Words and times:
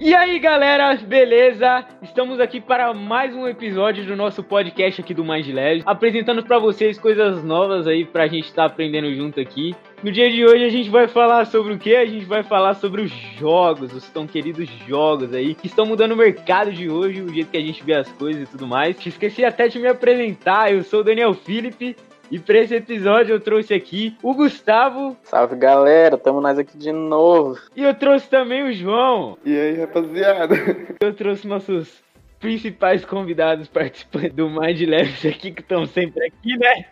E 0.00 0.14
aí, 0.14 0.38
galera, 0.38 0.96
beleza? 0.96 1.86
Estamos 2.02 2.40
aqui 2.40 2.60
para 2.60 2.92
mais 2.92 3.34
um 3.34 3.46
episódio 3.46 4.04
do 4.04 4.16
nosso 4.16 4.42
podcast 4.42 5.00
aqui 5.00 5.14
do 5.14 5.24
Mind 5.24 5.46
Leve, 5.48 5.82
apresentando 5.86 6.42
para 6.42 6.58
vocês 6.58 6.98
coisas 6.98 7.44
novas 7.44 7.86
aí 7.86 8.04
pra 8.04 8.26
gente 8.26 8.46
estar 8.46 8.68
tá 8.68 8.72
aprendendo 8.72 9.14
junto 9.14 9.38
aqui. 9.38 9.76
No 10.02 10.10
dia 10.10 10.30
de 10.30 10.44
hoje 10.44 10.64
a 10.64 10.68
gente 10.68 10.90
vai 10.90 11.06
falar 11.06 11.46
sobre 11.46 11.74
o 11.74 11.78
que? 11.78 11.94
A 11.94 12.06
gente 12.06 12.24
vai 12.24 12.42
falar 12.42 12.74
sobre 12.74 13.02
os 13.02 13.10
jogos, 13.38 13.92
os 13.92 14.08
tão 14.10 14.26
queridos 14.26 14.68
jogos 14.88 15.32
aí, 15.32 15.54
que 15.54 15.66
estão 15.66 15.86
mudando 15.86 16.12
o 16.12 16.16
mercado 16.16 16.72
de 16.72 16.88
hoje, 16.88 17.22
o 17.22 17.32
jeito 17.32 17.50
que 17.50 17.58
a 17.58 17.62
gente 17.62 17.84
vê 17.84 17.94
as 17.94 18.10
coisas 18.12 18.42
e 18.42 18.50
tudo 18.50 18.66
mais. 18.66 18.96
Esqueci 19.06 19.44
até 19.44 19.68
de 19.68 19.78
me 19.78 19.88
apresentar, 19.88 20.72
eu 20.72 20.82
sou 20.82 21.00
o 21.00 21.04
Daniel 21.04 21.34
Felipe, 21.34 21.96
e 22.30 22.38
para 22.38 22.58
esse 22.58 22.74
episódio 22.74 23.34
eu 23.34 23.40
trouxe 23.40 23.74
aqui 23.74 24.16
o 24.22 24.34
Gustavo. 24.34 25.16
Salve 25.22 25.56
galera, 25.56 26.16
tamo 26.16 26.40
nós 26.40 26.58
aqui 26.58 26.76
de 26.78 26.92
novo. 26.92 27.58
E 27.76 27.82
eu 27.82 27.94
trouxe 27.94 28.28
também 28.28 28.62
o 28.62 28.72
João. 28.72 29.36
E 29.44 29.54
aí 29.54 29.80
rapaziada? 29.80 30.54
Eu 31.00 31.12
trouxe 31.12 31.46
nossos 31.46 32.02
principais 32.42 33.04
convidados 33.04 33.68
participantes 33.68 34.34
do 34.34 34.50
Mind 34.50 34.80
Labs 34.82 35.24
aqui, 35.24 35.52
que 35.52 35.60
estão 35.60 35.86
sempre 35.86 36.26
aqui, 36.26 36.56
né? 36.58 36.86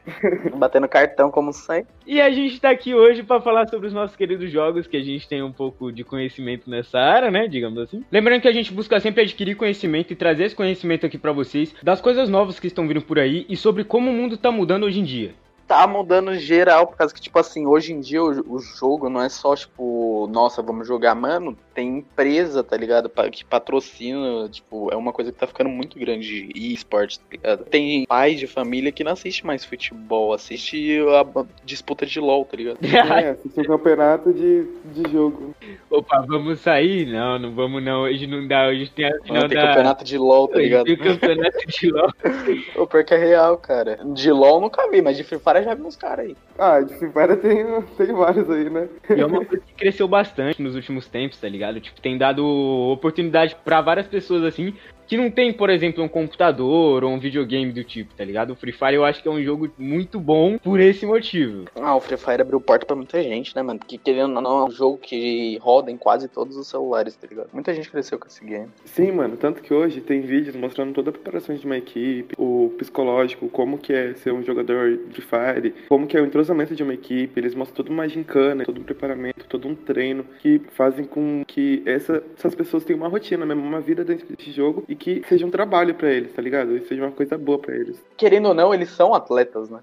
Batendo 0.57 0.89
cartão, 0.89 1.29
como 1.29 1.53
sempre. 1.53 1.93
E 2.07 2.21
a 2.21 2.31
gente 2.31 2.61
tá 2.61 2.71
aqui 2.71 2.95
hoje 2.95 3.25
para 3.25 3.41
falar 3.41 3.67
sobre 3.69 3.89
os 3.89 3.93
nossos 3.93 4.17
queridos 4.17 4.51
jogos, 4.51 4.87
que 4.87 4.97
a 4.97 5.03
gente 5.03 5.29
tem 5.29 5.43
um 5.43 5.53
pouco 5.53 5.91
de 5.91 6.05
conhecimento 6.05 6.71
nessa 6.71 7.01
área, 7.01 7.33
né? 7.33 7.49
Digamos 7.49 7.79
assim. 7.81 8.05
Lembrando 8.13 8.43
que 8.43 8.49
a 8.49 8.53
gente 8.53 8.73
busca 8.73 9.01
sempre 9.01 9.23
adquirir 9.23 9.57
conhecimento 9.57 10.13
e 10.13 10.17
trazer 10.17 10.45
esse 10.45 10.55
conhecimento 10.55 11.05
aqui 11.05 11.19
para 11.19 11.33
vocês, 11.33 11.75
das 11.83 12.01
coisas 12.01 12.29
novas 12.29 12.61
que 12.61 12.69
estão 12.69 12.87
vindo 12.87 13.03
por 13.03 13.19
aí 13.19 13.45
e 13.49 13.57
sobre 13.57 13.83
como 13.83 14.09
o 14.09 14.15
mundo 14.15 14.37
tá 14.37 14.53
mudando 14.53 14.85
hoje 14.85 15.01
em 15.01 15.05
dia 15.05 15.35
tá 15.71 15.87
mudando 15.87 16.35
geral, 16.35 16.89
por 16.89 16.97
causa 16.97 17.15
que, 17.15 17.21
tipo 17.21 17.39
assim, 17.39 17.65
hoje 17.65 17.93
em 17.93 18.01
dia 18.01 18.21
o, 18.21 18.57
o, 18.57 18.59
jogo 18.59 19.09
não 19.09 19.23
é 19.23 19.29
só, 19.29 19.55
tipo, 19.55 20.29
nossa, 20.33 20.61
vamos 20.61 20.89
jogar, 20.89 21.15
mano, 21.15 21.57
tem 21.73 21.99
empresa, 21.99 22.65
tá 22.65 22.77
ligado? 22.77 23.09
Que 23.31 23.45
patrocina, 23.45 24.49
tipo, 24.49 24.93
é 24.93 24.97
uma 24.97 25.13
coisa 25.13 25.31
que 25.31 25.39
tá 25.39 25.47
ficando 25.47 25.71
muito 25.71 25.97
grande 25.97 26.51
e 26.53 26.75
esportes, 26.75 27.19
tá 27.19 27.25
ligado? 27.31 27.65
Tem 27.67 28.05
pai 28.05 28.35
de 28.35 28.49
família 28.49 28.91
que 28.91 29.05
não 29.05 29.13
assiste 29.13 29.47
mais 29.47 29.65
futebol, 29.65 30.33
assiste 30.33 30.99
a 31.03 31.45
disputa 31.65 32.05
de 32.05 32.19
LOL, 32.19 32.45
tá 32.45 32.57
ligado? 32.57 32.79
É, 33.21 33.31
assiste 33.31 33.61
o 33.61 33.67
campeonato 33.67 34.33
de, 34.33 34.67
de 34.85 35.11
jogo. 35.11 35.55
Opa, 35.91 36.25
vamos 36.27 36.61
sair? 36.61 37.07
Não, 37.07 37.39
não 37.39 37.55
vamos 37.55 37.83
não, 37.83 38.03
hoje 38.03 38.27
não 38.27 38.47
dá, 38.47 38.69
hoje 38.69 38.91
tem 38.91 39.07
a 39.07 39.21
final 39.23 39.43
não, 39.43 39.49
tem 39.49 39.59
da... 39.59 39.69
campeonato 39.69 40.05
de 40.05 40.19
LOL, 40.19 40.49
tá 40.49 40.59
ligado? 40.59 40.85
Tem 40.85 40.97
campeonato 40.97 41.67
de 41.67 41.91
LOL. 41.91 42.11
o 42.77 42.87
pior 42.87 43.05
que 43.05 43.15
é 43.15 43.19
real, 43.19 43.57
cara. 43.59 43.99
De 44.05 44.33
LOL 44.33 44.61
nunca 44.61 44.89
vi, 44.91 45.03
mas 45.03 45.17
de 45.17 45.25
Free 45.25 45.39
Fire 45.39 45.60
já 45.63 45.75
vi 45.75 45.83
uns 45.83 45.97
caras 45.97 46.27
aí. 46.27 46.37
Ah, 46.59 46.81
de 46.81 46.95
Free 46.95 47.11
Fire 47.11 47.37
tem, 47.37 47.83
tem 47.97 48.15
vários 48.15 48.51
aí, 48.51 48.71
né? 48.71 48.89
E 49.09 49.21
é 49.21 49.27
uma 49.27 49.45
coisa 49.45 49.65
que 49.65 49.75
cresceu 49.75 50.07
bastante 50.09 50.63
nos 50.63 50.75
últimos 50.75 51.07
tempos, 51.09 51.39
tá 51.41 51.49
ligado? 51.49 51.81
Tipo, 51.81 52.01
tem 52.01 52.17
dado 52.19 52.45
oportunidade 52.47 53.57
para 53.65 53.81
várias 53.81 54.07
pessoas 54.07 54.45
assim 54.45 54.75
que 55.11 55.17
não 55.17 55.29
tem, 55.29 55.53
por 55.53 55.69
exemplo, 55.69 56.05
um 56.05 56.09
computador 56.09 57.03
ou 57.03 57.11
um 57.11 57.19
videogame 57.19 57.73
do 57.73 57.83
tipo, 57.83 58.15
tá 58.15 58.25
ligado? 58.25 58.53
O 58.53 58.55
Free 58.55 58.71
Fire 58.71 58.95
eu 58.95 59.05
acho 59.05 59.21
que 59.21 59.27
é 59.27 59.31
um 59.33 59.43
jogo 59.43 59.69
muito 59.77 60.21
bom 60.21 60.57
por 60.57 60.79
esse 60.79 61.05
motivo. 61.05 61.65
Ah, 61.75 61.97
o 61.97 62.01
Free 62.01 62.17
Fire 62.17 62.41
abriu 62.41 62.61
porta 62.61 62.87
pra 62.87 62.95
muita 62.95 63.21
gente, 63.21 63.53
né, 63.57 63.61
mano? 63.61 63.81
Porque 63.81 63.99
querendo 63.99 64.37
ou 64.37 64.41
não, 64.41 64.61
é 64.61 64.65
um 64.67 64.71
jogo 64.71 64.99
que 64.99 65.59
roda 65.61 65.91
em 65.91 65.97
quase 65.97 66.29
todos 66.29 66.57
os 66.57 66.69
celulares, 66.69 67.17
tá 67.17 67.27
ligado? 67.27 67.49
Muita 67.53 67.75
gente 67.75 67.91
cresceu 67.91 68.21
com 68.21 68.29
esse 68.29 68.45
game. 68.45 68.69
Sim, 68.85 69.11
mano, 69.11 69.37
tanto 69.37 69.61
que 69.63 69.75
hoje 69.75 70.01
tem 70.01 70.21
vídeos 70.21 70.55
mostrando 70.55 70.95
toda 70.95 71.11
a 71.11 71.13
preparação 71.13 71.57
de 71.57 71.67
uma 71.67 71.77
equipe, 71.77 72.37
o 72.39 72.73
psicológico, 72.79 73.49
como 73.49 73.79
que 73.79 73.93
é 73.93 74.15
ser 74.15 74.33
um 74.33 74.45
jogador 74.45 74.97
de 75.09 75.21
Fire, 75.21 75.75
como 75.89 76.07
que 76.07 76.17
é 76.17 76.21
o 76.21 76.25
entrosamento 76.25 76.77
de 76.77 76.85
uma 76.85 76.95
equipe, 76.95 77.41
eles 77.41 77.57
mostram 77.57 77.79
toda 77.79 77.91
uma 77.91 78.09
gincana, 78.09 78.65
todo 78.65 78.81
um 78.81 78.85
preparamento, 78.85 79.45
todo 79.49 79.67
um 79.67 79.75
treino 79.75 80.25
que 80.39 80.61
fazem 80.71 81.05
com 81.05 81.43
que 81.45 81.83
essa, 81.85 82.23
essas 82.39 82.55
pessoas 82.55 82.85
tenham 82.85 83.01
uma 83.01 83.09
rotina 83.09 83.45
mesmo, 83.45 83.65
uma 83.65 83.81
vida 83.81 84.05
dentro 84.05 84.25
desse 84.29 84.53
jogo 84.53 84.85
e 84.89 85.00
que 85.01 85.25
seja 85.27 85.47
um 85.47 85.51
trabalho 85.51 85.95
para 85.95 86.13
eles, 86.13 86.33
tá 86.33 86.43
ligado? 86.43 86.77
E 86.77 86.83
seja 86.83 87.03
uma 87.03 87.11
coisa 87.11 87.37
boa 87.37 87.59
para 87.59 87.75
eles. 87.75 88.01
Querendo 88.17 88.49
ou 88.49 88.55
não, 88.55 88.73
eles 88.73 88.91
são 88.91 89.15
atletas, 89.15 89.71
né? 89.71 89.81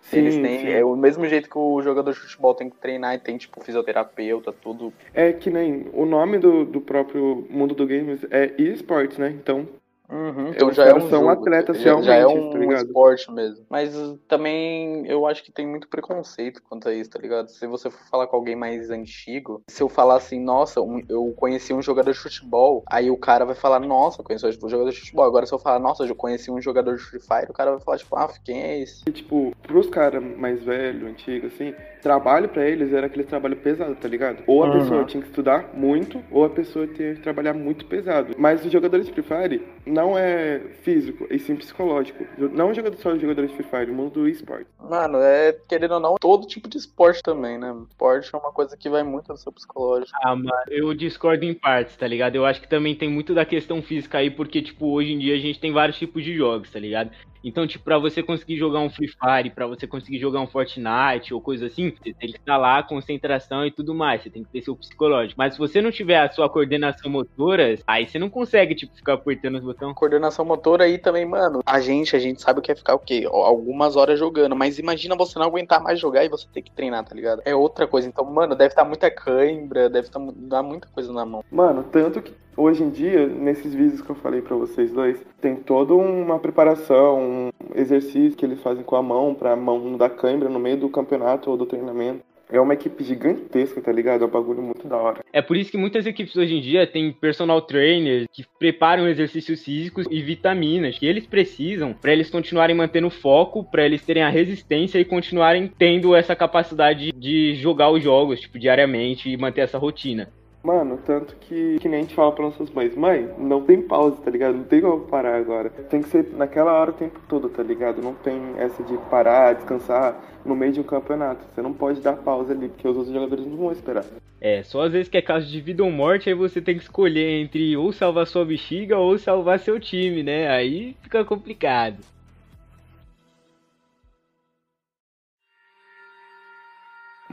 Sim, 0.00 0.18
eles 0.18 0.36
têm, 0.36 0.60
sim. 0.60 0.68
é 0.68 0.84
o 0.84 0.96
mesmo 0.96 1.26
jeito 1.26 1.48
que 1.48 1.56
o 1.56 1.80
jogador 1.80 2.12
de 2.12 2.18
futebol 2.18 2.54
tem 2.54 2.68
que 2.68 2.76
treinar 2.76 3.14
e 3.14 3.18
tem, 3.18 3.38
tipo, 3.38 3.62
fisioterapeuta, 3.62 4.52
tudo. 4.52 4.92
É 5.14 5.32
que 5.32 5.50
nem 5.50 5.86
o 5.92 6.04
nome 6.04 6.38
do, 6.38 6.64
do 6.64 6.80
próprio 6.80 7.46
mundo 7.48 7.74
do 7.74 7.86
games 7.86 8.20
é 8.30 8.52
esportes, 8.58 9.16
né? 9.18 9.30
Então 9.30 9.66
Uhum, 10.14 10.50
então 10.50 10.72
já 10.72 10.84
é 10.84 10.94
um 10.94 11.00
são 11.10 11.22
jogo, 11.22 11.28
atletas 11.28 11.76
já, 11.78 11.82
realmente, 11.82 12.06
já 12.06 12.14
é 12.14 12.26
um 12.26 12.68
tá 12.68 12.74
esporte 12.76 13.32
mesmo. 13.32 13.66
Mas 13.68 13.92
também 14.28 15.04
eu 15.08 15.26
acho 15.26 15.42
que 15.42 15.50
tem 15.50 15.66
muito 15.66 15.88
preconceito 15.88 16.62
quanto 16.62 16.88
a 16.88 16.94
isso, 16.94 17.10
tá 17.10 17.18
ligado? 17.18 17.48
Se 17.48 17.66
você 17.66 17.90
for 17.90 18.08
falar 18.08 18.28
com 18.28 18.36
alguém 18.36 18.54
mais 18.54 18.90
antigo, 18.90 19.60
se 19.66 19.82
eu 19.82 19.88
falar 19.88 20.16
assim, 20.16 20.38
nossa, 20.38 20.80
um, 20.80 21.02
eu 21.08 21.34
conheci 21.36 21.74
um 21.74 21.82
jogador 21.82 22.12
de 22.12 22.18
futebol, 22.18 22.84
aí 22.88 23.10
o 23.10 23.16
cara 23.16 23.44
vai 23.44 23.56
falar, 23.56 23.80
nossa, 23.80 24.20
eu 24.20 24.24
conheci 24.24 24.46
um 24.46 24.68
jogador 24.68 24.90
de 24.90 25.00
futebol. 25.00 25.24
Agora 25.24 25.46
se 25.46 25.52
eu 25.52 25.58
falar, 25.58 25.80
nossa, 25.80 26.04
eu 26.04 26.14
conheci 26.14 26.48
um 26.48 26.60
jogador 26.60 26.96
de 26.96 27.02
Free 27.02 27.20
Fire, 27.20 27.50
o 27.50 27.54
cara 27.54 27.72
vai 27.72 27.80
falar, 27.80 27.98
tipo, 27.98 28.16
ah, 28.16 28.30
quem 28.44 28.62
é 28.62 28.80
esse? 28.80 29.02
E, 29.08 29.10
tipo, 29.10 29.52
pros 29.62 29.88
caras 29.88 30.22
mais 30.22 30.62
velhos, 30.62 31.10
antigos, 31.10 31.52
assim, 31.52 31.74
trabalho 32.00 32.48
para 32.48 32.68
eles 32.68 32.92
era 32.92 33.06
aquele 33.06 33.24
trabalho 33.24 33.56
pesado, 33.56 33.96
tá 33.96 34.06
ligado? 34.06 34.44
Ou 34.46 34.62
a 34.62 34.68
uhum. 34.68 34.78
pessoa 34.78 35.04
tinha 35.04 35.22
que 35.22 35.28
estudar 35.28 35.70
muito, 35.74 36.22
ou 36.30 36.44
a 36.44 36.50
pessoa 36.50 36.86
tinha 36.86 37.14
que 37.14 37.20
trabalhar 37.20 37.54
muito 37.54 37.86
pesado. 37.86 38.34
Mas 38.38 38.64
os 38.64 38.70
jogadores 38.70 39.06
de 39.06 39.12
Free 39.12 39.22
Fire 39.22 39.66
não 40.04 40.18
é 40.18 40.58
físico, 40.82 41.26
e 41.30 41.38
sim 41.38 41.56
psicológico. 41.56 42.24
Não 42.38 42.70
é 42.70 42.74
jogador 42.74 42.96
só 42.98 43.12
de 43.12 43.20
jogadores 43.20 43.50
de 43.50 43.56
Free 43.56 43.66
Fire, 43.66 43.90
o 43.90 43.94
mundo 43.94 44.10
do 44.12 44.28
esporte. 44.28 44.66
Mano, 44.78 45.18
é, 45.18 45.56
querendo 45.66 45.94
ou 45.94 46.00
não, 46.00 46.16
todo 46.20 46.46
tipo 46.46 46.68
de 46.68 46.76
esporte 46.76 47.22
também, 47.22 47.58
né? 47.58 47.74
Esporte 47.88 48.30
é 48.34 48.38
uma 48.38 48.52
coisa 48.52 48.76
que 48.76 48.88
vai 48.90 49.02
muito 49.02 49.28
no 49.28 49.36
seu 49.36 49.50
psicológico. 49.50 50.16
Ah, 50.22 50.36
mano, 50.36 50.50
eu 50.68 50.92
discordo 50.92 51.44
em 51.44 51.54
partes, 51.54 51.96
tá 51.96 52.06
ligado? 52.06 52.36
Eu 52.36 52.44
acho 52.44 52.60
que 52.60 52.68
também 52.68 52.94
tem 52.94 53.08
muito 53.08 53.34
da 53.34 53.44
questão 53.44 53.82
física 53.82 54.18
aí, 54.18 54.30
porque, 54.30 54.60
tipo, 54.60 54.92
hoje 54.92 55.12
em 55.12 55.18
dia 55.18 55.34
a 55.34 55.38
gente 55.38 55.58
tem 55.58 55.72
vários 55.72 55.98
tipos 55.98 56.22
de 56.22 56.36
jogos, 56.36 56.70
tá 56.70 56.78
ligado? 56.78 57.10
Então, 57.44 57.66
tipo, 57.66 57.84
pra 57.84 57.98
você 57.98 58.22
conseguir 58.22 58.56
jogar 58.56 58.80
um 58.80 58.88
Free 58.88 59.08
Fire, 59.08 59.50
pra 59.50 59.66
você 59.66 59.86
conseguir 59.86 60.18
jogar 60.18 60.40
um 60.40 60.46
Fortnite 60.46 61.34
ou 61.34 61.40
coisa 61.42 61.66
assim, 61.66 61.90
você 61.90 62.14
tem 62.14 62.30
que 62.30 62.38
estar 62.38 62.56
lá, 62.56 62.82
concentração 62.82 63.66
e 63.66 63.70
tudo 63.70 63.94
mais. 63.94 64.22
Você 64.22 64.30
tem 64.30 64.42
que 64.42 64.50
ter 64.50 64.62
seu 64.62 64.74
psicológico. 64.74 65.34
Mas 65.36 65.52
se 65.52 65.58
você 65.58 65.82
não 65.82 65.90
tiver 65.90 66.18
a 66.18 66.30
sua 66.30 66.48
coordenação 66.48 67.10
motora, 67.10 67.78
aí 67.86 68.08
você 68.08 68.18
não 68.18 68.30
consegue, 68.30 68.74
tipo, 68.74 68.96
ficar 68.96 69.14
apertando 69.14 69.56
os 69.56 69.64
botões. 69.64 69.94
Coordenação 69.94 70.44
motora 70.44 70.84
aí 70.84 70.96
também, 70.96 71.26
mano. 71.26 71.60
A 71.66 71.80
gente, 71.80 72.16
a 72.16 72.18
gente 72.18 72.40
sabe 72.40 72.60
o 72.60 72.62
que 72.62 72.72
é 72.72 72.74
ficar 72.74 72.94
o 72.94 72.98
quê? 72.98 73.28
Algumas 73.30 73.94
horas 73.94 74.18
jogando. 74.18 74.56
Mas 74.56 74.78
imagina 74.78 75.14
você 75.14 75.38
não 75.38 75.46
aguentar 75.46 75.82
mais 75.82 76.00
jogar 76.00 76.24
e 76.24 76.28
você 76.30 76.46
ter 76.52 76.62
que 76.62 76.72
treinar, 76.72 77.04
tá 77.04 77.14
ligado? 77.14 77.42
É 77.44 77.54
outra 77.54 77.86
coisa. 77.86 78.08
Então, 78.08 78.24
mano, 78.24 78.54
deve 78.54 78.72
estar 78.72 78.84
muita 78.84 79.10
cãibra, 79.10 79.90
deve 79.90 80.06
estar 80.06 80.20
dar 80.36 80.62
muita 80.62 80.88
coisa 80.88 81.12
na 81.12 81.26
mão. 81.26 81.44
Mano, 81.50 81.84
tanto 81.84 82.22
que 82.22 82.32
hoje 82.56 82.82
em 82.82 82.90
dia, 82.90 83.26
nesses 83.26 83.74
vídeos 83.74 84.00
que 84.00 84.10
eu 84.10 84.16
falei 84.16 84.40
para 84.40 84.56
vocês 84.56 84.92
dois, 84.92 85.18
tem 85.40 85.56
toda 85.56 85.94
uma 85.94 86.38
preparação, 86.38 87.50
um 87.50 87.50
exercício 87.74 88.36
que 88.36 88.44
eles 88.44 88.60
fazem 88.60 88.84
com 88.84 88.96
a 88.96 89.02
mão 89.02 89.34
para 89.34 89.56
mão 89.56 89.96
dar 89.96 90.10
câimbra 90.10 90.48
no 90.48 90.58
meio 90.58 90.76
do 90.76 90.88
campeonato 90.88 91.50
ou 91.50 91.56
do 91.56 91.66
treinamento. 91.66 92.22
É 92.50 92.60
uma 92.60 92.74
equipe 92.74 93.02
gigantesca, 93.02 93.80
tá 93.80 93.90
ligado? 93.90 94.22
É 94.22 94.26
um 94.26 94.30
bagulho 94.30 94.62
muito 94.62 94.86
da 94.86 94.96
hora. 94.96 95.20
É 95.32 95.40
por 95.40 95.56
isso 95.56 95.70
que 95.70 95.78
muitas 95.78 96.06
equipes 96.06 96.36
hoje 96.36 96.54
em 96.54 96.60
dia 96.60 96.86
têm 96.86 97.10
personal 97.10 97.60
trainers 97.62 98.26
que 98.30 98.44
preparam 98.58 99.08
exercícios 99.08 99.64
físicos 99.64 100.06
e 100.10 100.22
vitaminas 100.22 100.98
que 100.98 101.06
eles 101.06 101.26
precisam 101.26 101.94
para 101.94 102.12
eles 102.12 102.30
continuarem 102.30 102.76
mantendo 102.76 103.08
foco, 103.08 103.64
para 103.64 103.84
eles 103.84 104.04
terem 104.04 104.22
a 104.22 104.28
resistência 104.28 104.98
e 104.98 105.04
continuarem 105.04 105.72
tendo 105.78 106.14
essa 106.14 106.36
capacidade 106.36 107.12
de 107.12 107.54
jogar 107.54 107.90
os 107.90 108.02
jogos, 108.02 108.40
tipo, 108.40 108.58
diariamente 108.58 109.30
e 109.30 109.36
manter 109.36 109.62
essa 109.62 109.78
rotina. 109.78 110.28
Mano, 110.64 110.98
tanto 111.04 111.36
que, 111.36 111.78
que 111.78 111.88
nem 111.90 112.00
a 112.00 112.02
gente 112.02 112.14
fala 112.14 112.32
para 112.32 112.46
nossas 112.46 112.70
mães, 112.70 112.96
mãe, 112.96 113.28
não 113.36 113.60
tem 113.62 113.82
pausa, 113.82 114.16
tá 114.16 114.30
ligado? 114.30 114.56
Não 114.56 114.64
tem 114.64 114.80
como 114.80 115.00
parar 115.02 115.36
agora. 115.36 115.68
Tem 115.68 116.00
que 116.00 116.08
ser 116.08 116.32
naquela 116.32 116.72
hora 116.72 116.90
o 116.90 116.94
tempo 116.94 117.20
todo, 117.28 117.50
tá 117.50 117.62
ligado? 117.62 118.00
Não 118.00 118.14
tem 118.14 118.40
essa 118.56 118.82
de 118.82 118.96
parar, 119.10 119.54
descansar 119.54 120.18
no 120.42 120.56
meio 120.56 120.72
de 120.72 120.80
um 120.80 120.84
campeonato. 120.84 121.44
Você 121.54 121.60
não 121.60 121.74
pode 121.74 122.00
dar 122.00 122.16
pausa 122.16 122.54
ali, 122.54 122.70
porque 122.70 122.88
os 122.88 122.96
outros 122.96 123.14
jogadores 123.14 123.46
não 123.46 123.58
vão 123.58 123.72
esperar. 123.72 124.06
É, 124.40 124.62
só 124.62 124.82
às 124.84 124.92
vezes 124.92 125.08
que 125.08 125.18
é 125.18 125.22
caso 125.22 125.46
de 125.46 125.60
vida 125.60 125.84
ou 125.84 125.90
morte, 125.90 126.30
aí 126.30 126.34
você 126.34 126.62
tem 126.62 126.76
que 126.76 126.82
escolher 126.82 127.42
entre 127.42 127.76
ou 127.76 127.92
salvar 127.92 128.26
sua 128.26 128.46
bexiga 128.46 128.96
ou 128.96 129.18
salvar 129.18 129.58
seu 129.58 129.78
time, 129.78 130.22
né? 130.22 130.48
Aí 130.48 130.96
fica 131.02 131.26
complicado. 131.26 131.98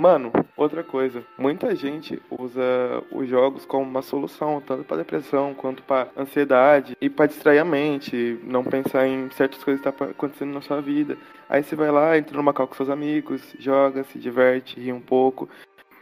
Mano, 0.01 0.31
outra 0.57 0.83
coisa, 0.83 1.24
muita 1.38 1.75
gente 1.75 2.19
usa 2.31 2.62
os 3.12 3.30
jogos 3.30 3.68
como 3.68 3.88
uma 3.88 4.01
solução, 4.01 4.59
tanto 4.59 4.83
para 4.83 4.98
depressão 4.98 5.53
quanto 5.53 5.83
para 5.83 6.09
ansiedade 6.18 6.98
e 7.00 7.07
para 7.07 7.27
distrair 7.27 7.59
a 7.59 7.63
mente, 7.63 8.39
não 8.42 8.63
pensar 8.63 9.07
em 9.07 9.30
certas 9.30 9.63
coisas 9.63 9.80
que 9.80 9.88
estão 9.88 10.07
tá 10.07 10.12
acontecendo 10.12 10.56
na 10.56 10.62
sua 10.62 10.81
vida. 10.81 11.19
Aí 11.48 11.62
você 11.62 11.75
vai 11.75 11.92
lá, 11.92 12.18
entra 12.18 12.36
no 12.36 12.42
Macau 12.42 12.68
com 12.68 12.74
seus 12.74 12.89
amigos, 12.89 13.56
joga, 13.59 14.03
se 14.06 14.18
diverte, 14.18 14.80
ri 14.80 14.92
um 14.92 15.00
pouco. 15.00 15.48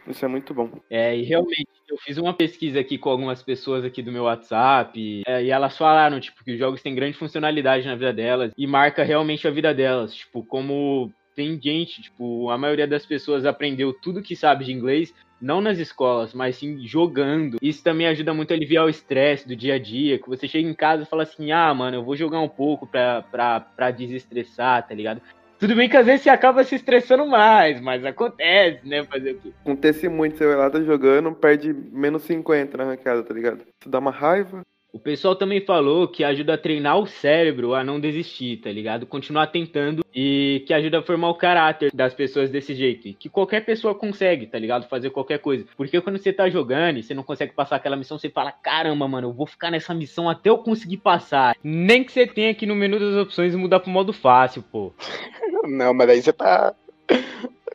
Isso 0.08 0.24
é 0.24 0.28
muito 0.28 0.54
bom. 0.54 0.70
É, 0.88 1.14
e 1.14 1.22
realmente, 1.22 1.68
eu 1.86 1.98
fiz 1.98 2.16
uma 2.16 2.32
pesquisa 2.32 2.80
aqui 2.80 2.96
com 2.96 3.10
algumas 3.10 3.42
pessoas 3.42 3.84
aqui 3.84 4.00
do 4.02 4.10
meu 4.10 4.22
WhatsApp, 4.22 5.24
é, 5.26 5.44
e 5.44 5.50
elas 5.50 5.76
falaram, 5.76 6.18
tipo, 6.18 6.42
que 6.42 6.52
os 6.52 6.58
jogos 6.58 6.80
têm 6.80 6.94
grande 6.94 7.18
funcionalidade 7.18 7.86
na 7.86 7.96
vida 7.96 8.14
delas 8.14 8.50
e 8.56 8.66
marca 8.66 9.04
realmente 9.04 9.46
a 9.46 9.50
vida 9.50 9.74
delas, 9.74 10.14
tipo, 10.14 10.42
como 10.42 11.12
tem 11.34 11.60
gente, 11.60 12.02
tipo, 12.02 12.50
a 12.50 12.58
maioria 12.58 12.86
das 12.86 13.06
pessoas 13.06 13.44
aprendeu 13.44 13.92
tudo 13.92 14.22
que 14.22 14.36
sabe 14.36 14.64
de 14.64 14.72
inglês 14.72 15.14
não 15.40 15.60
nas 15.60 15.78
escolas, 15.78 16.34
mas 16.34 16.56
sim 16.56 16.86
jogando. 16.86 17.56
Isso 17.62 17.82
também 17.82 18.06
ajuda 18.06 18.34
muito 18.34 18.52
a 18.52 18.56
aliviar 18.56 18.84
o 18.84 18.90
estresse 18.90 19.48
do 19.48 19.56
dia 19.56 19.74
a 19.74 19.78
dia, 19.78 20.18
que 20.18 20.28
você 20.28 20.46
chega 20.46 20.68
em 20.68 20.74
casa 20.74 21.02
e 21.02 21.06
fala 21.06 21.22
assim, 21.22 21.50
ah, 21.50 21.72
mano, 21.72 21.96
eu 21.96 22.04
vou 22.04 22.14
jogar 22.14 22.40
um 22.40 22.48
pouco 22.48 22.86
pra, 22.86 23.22
pra, 23.22 23.60
pra 23.60 23.90
desestressar, 23.90 24.86
tá 24.86 24.94
ligado? 24.94 25.22
Tudo 25.58 25.74
bem 25.74 25.90
que 25.90 25.96
às 25.96 26.06
vezes 26.06 26.22
você 26.22 26.30
acaba 26.30 26.64
se 26.64 26.74
estressando 26.74 27.26
mais, 27.26 27.80
mas 27.82 28.02
acontece, 28.02 28.86
né? 28.88 29.04
Fazer 29.04 29.32
o 29.32 29.38
quê? 29.38 29.52
Acontece 29.60 30.08
muito, 30.08 30.38
você 30.38 30.46
vai 30.46 30.56
lá, 30.56 30.70
tá 30.70 30.80
jogando, 30.80 31.32
perde 31.32 31.74
menos 31.74 32.22
50 32.22 32.78
na 32.78 32.84
arrancada, 32.84 33.22
tá 33.22 33.34
ligado? 33.34 33.60
Isso 33.78 33.90
dá 33.90 33.98
uma 33.98 34.10
raiva. 34.10 34.62
O 34.92 34.98
pessoal 34.98 35.36
também 35.36 35.60
falou 35.60 36.08
que 36.08 36.24
ajuda 36.24 36.54
a 36.54 36.58
treinar 36.58 36.98
o 36.98 37.06
cérebro 37.06 37.74
a 37.74 37.84
não 37.84 38.00
desistir, 38.00 38.56
tá 38.56 38.70
ligado? 38.70 39.06
Continuar 39.06 39.46
tentando 39.46 40.04
e 40.14 40.64
que 40.66 40.74
ajuda 40.74 40.98
a 40.98 41.02
formar 41.02 41.28
o 41.28 41.34
caráter 41.34 41.90
das 41.94 42.12
pessoas 42.12 42.50
desse 42.50 42.74
jeito. 42.74 43.16
Que 43.16 43.28
qualquer 43.28 43.64
pessoa 43.64 43.94
consegue, 43.94 44.46
tá 44.46 44.58
ligado? 44.58 44.88
Fazer 44.88 45.10
qualquer 45.10 45.38
coisa. 45.38 45.64
Porque 45.76 46.00
quando 46.00 46.18
você 46.18 46.32
tá 46.32 46.48
jogando 46.50 46.98
e 46.98 47.02
você 47.02 47.14
não 47.14 47.22
consegue 47.22 47.52
passar 47.52 47.76
aquela 47.76 47.96
missão, 47.96 48.18
você 48.18 48.28
fala: 48.28 48.50
caramba, 48.50 49.06
mano, 49.06 49.28
eu 49.28 49.32
vou 49.32 49.46
ficar 49.46 49.70
nessa 49.70 49.94
missão 49.94 50.28
até 50.28 50.50
eu 50.50 50.58
conseguir 50.58 50.98
passar. 50.98 51.56
Nem 51.62 52.02
que 52.02 52.12
você 52.12 52.26
tenha 52.26 52.50
aqui 52.50 52.66
no 52.66 52.74
menu 52.74 52.98
das 52.98 53.14
opções 53.14 53.54
mudar 53.54 53.80
pro 53.80 53.90
modo 53.90 54.12
fácil, 54.12 54.62
pô. 54.62 54.92
Não, 55.68 55.94
mas 55.94 56.08
aí 56.08 56.22
você 56.22 56.32
tá. 56.32 56.74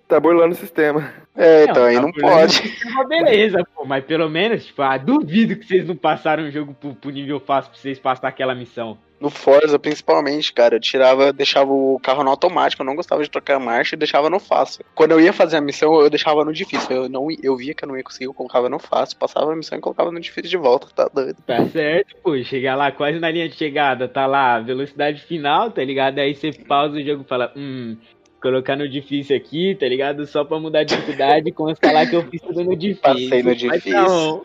Tá 0.07 0.19
burlando 0.19 0.54
o 0.54 0.57
sistema. 0.57 1.12
É, 1.36 1.63
então 1.63 1.84
aí 1.84 1.96
tá 1.96 2.02
não 2.02 2.12
pode. 2.12 2.78
Uma 2.86 3.07
beleza, 3.07 3.66
pô. 3.75 3.86
Mas 3.86 4.06
pelo 4.06 4.30
menos, 4.30 4.66
tipo, 4.66 4.81
ah, 4.81 4.98
duvido 4.98 5.56
que 5.56 5.66
vocês 5.66 5.88
não 5.88 5.96
passaram 5.96 6.44
o 6.44 6.52
jogo 6.52 6.74
pro, 6.74 6.96
pro 6.96 7.10
nível 7.10 7.40
fácil 7.40 7.72
pra 7.72 7.80
vocês 7.80 8.00
passar 8.00 8.28
aquela 8.28 8.54
missão. 8.54 8.98
No 9.19 9.30
Forza, 9.30 9.80
principalmente, 9.80 10.52
cara, 10.52 10.75
eu 10.75 10.80
tirava, 10.80 11.31
deixava 11.31 11.72
o 11.72 12.00
carro 12.02 12.24
no 12.24 12.30
automático, 12.30 12.81
eu 12.81 12.86
não 12.86 12.96
gostava 12.96 13.24
de 13.24 13.30
trocar 13.30 13.56
a 13.56 13.60
marcha 13.60 13.96
e 13.96 13.98
deixava 13.98 14.30
no 14.30 14.40
fácil. 14.40 14.84
Quando 14.94 15.12
eu 15.12 15.22
ia 15.22 15.31
fazer 15.31 15.56
a 15.57 15.62
missão, 15.62 16.00
eu 16.02 16.10
deixava 16.10 16.44
no 16.44 16.52
difícil. 16.52 16.96
Eu, 16.96 17.10
não, 17.10 17.28
eu 17.42 17.56
via 17.56 17.74
que 17.74 17.84
eu 17.84 17.88
não 17.88 17.98
ia 17.98 18.04
conseguir, 18.04 18.25
eu 18.25 18.34
colocava 18.34 18.69
no 18.69 18.78
fácil, 18.78 19.18
passava 19.18 19.54
a 19.54 19.56
missão 19.56 19.78
e 19.78 19.81
colocava 19.81 20.12
no 20.12 20.19
difícil 20.19 20.50
de 20.50 20.57
volta, 20.57 20.88
tá 20.94 21.10
doido. 21.12 21.38
Tá 21.48 21.66
certo, 21.68 22.16
pô. 22.22 22.38
Chegar 22.44 22.75
lá 22.75 22.92
quase 22.92 23.18
na 23.19 23.31
linha 23.31 23.48
de 23.48 23.56
chegada, 23.56 24.07
tá 24.07 24.28
lá, 24.28 24.60
velocidade 24.60 25.22
final, 25.24 25.72
tá 25.72 25.84
ligado? 25.84 26.19
Aí 26.19 26.36
você 26.36 26.52
pausa 26.52 26.98
o 26.98 27.04
jogo 27.04 27.24
e 27.24 27.28
fala, 27.28 27.54
hum, 27.56 27.98
colocar 28.45 28.75
no 28.75 28.88
difícil 28.88 29.36
aqui, 29.36 29.74
tá 29.74 29.88
ligado? 29.88 30.27
Só 30.27 30.45
pra 30.45 30.59
mudar 30.59 30.81
a 30.81 30.83
dificuldade 30.83 31.50
e 31.50 31.51
constar 31.51 31.92
lá 31.92 32.06
que 32.06 32.15
eu 32.15 32.21
fiz 32.30 32.39
tudo 32.39 32.63
no 32.63 32.75
difícil. 32.75 33.01
Passei 33.01 33.42
no 33.42 33.50
Mas 33.50 33.57
difícil. 33.57 33.92
não. 33.92 34.44